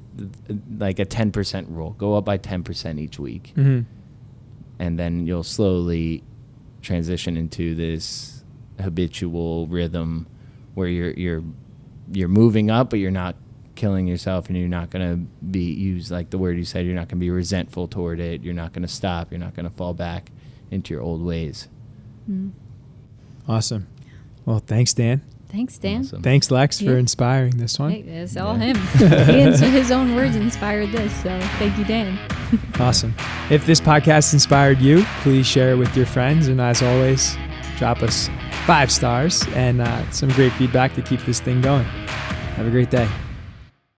like 0.81 0.99
a 0.99 1.05
10% 1.07 1.67
rule. 1.69 1.95
Go 1.97 2.17
up 2.17 2.25
by 2.25 2.39
10% 2.39 2.99
each 2.99 3.17
week. 3.17 3.53
Mhm. 3.57 3.85
And 4.81 4.99
then 4.99 5.29
you'll 5.29 5.45
slowly 5.45 6.25
transition 6.83 7.37
into 7.37 7.77
this 7.77 8.43
habitual 8.81 9.69
rhythm 9.69 10.27
where 10.75 10.89
you're 10.89 11.11
you're 11.13 11.43
you're 12.13 12.29
moving 12.29 12.71
up 12.71 12.91
but 12.91 12.99
you're 12.99 13.11
not 13.11 13.37
killing 13.77 14.07
yourself 14.07 14.49
and 14.49 14.59
you're 14.59 14.69
not 14.69 14.91
going 14.91 15.09
to 15.11 15.45
be 15.47 15.73
use 15.73 16.11
like 16.11 16.29
the 16.31 16.37
word 16.39 16.57
you 16.59 16.65
said 16.65 16.85
you're 16.85 16.95
not 16.95 17.09
going 17.09 17.19
to 17.19 17.25
be 17.25 17.31
resentful 17.31 17.89
toward 17.89 18.21
it 18.21 18.43
you're 18.43 18.53
not 18.55 18.73
going 18.73 18.83
to 18.83 18.89
stop 18.89 19.31
you're 19.31 19.41
not 19.41 19.55
going 19.55 19.65
to 19.69 19.75
fall 19.75 19.95
back 19.95 20.31
into 20.71 20.93
your 20.95 21.03
old 21.03 21.23
ways 21.25 21.69
Mm. 22.31 22.51
Awesome. 23.49 23.89
Well, 24.45 24.61
thanks, 24.65 24.93
Dan. 24.95 25.23
Thanks, 25.49 25.79
Dan. 25.79 26.03
Awesome. 26.03 26.23
Thanks, 26.23 26.51
Lex, 26.51 26.81
for 26.81 26.97
inspiring 26.97 27.57
this 27.57 27.77
one. 27.79 27.91
Hey, 27.91 28.01
it's 28.03 28.37
all 28.37 28.57
Yeah. 28.57 28.75
him. 28.75 28.77
he 29.35 29.41
ins- 29.41 29.59
his 29.59 29.91
own 29.91 30.15
words 30.15 30.37
inspired 30.37 30.93
this, 30.93 31.13
so 31.23 31.41
thank 31.59 31.77
you, 31.79 31.85
Dan. 31.85 32.19
Awesome. 32.79 33.15
If 33.51 33.67
this 33.67 33.81
podcast 33.81 34.33
inspired 34.33 34.81
you, 34.81 35.05
please 35.23 35.47
share 35.47 35.71
it 35.73 35.77
with 35.77 35.97
your 35.97 36.07
friends. 36.07 36.47
And 36.49 36.61
as 36.61 36.83
always, 36.83 37.37
drop 37.79 38.03
us 38.03 38.29
five 38.67 38.91
stars 38.91 39.45
and 39.55 39.81
uh, 39.81 40.11
some 40.11 40.29
great 40.31 40.53
feedback 40.53 40.95
to 40.95 41.03
keep 41.03 41.21
this 41.27 41.41
thing 41.41 41.61
going. 41.61 41.85
Have 41.85 42.67
a 42.67 42.71
great 42.71 42.91
day. 42.91 43.09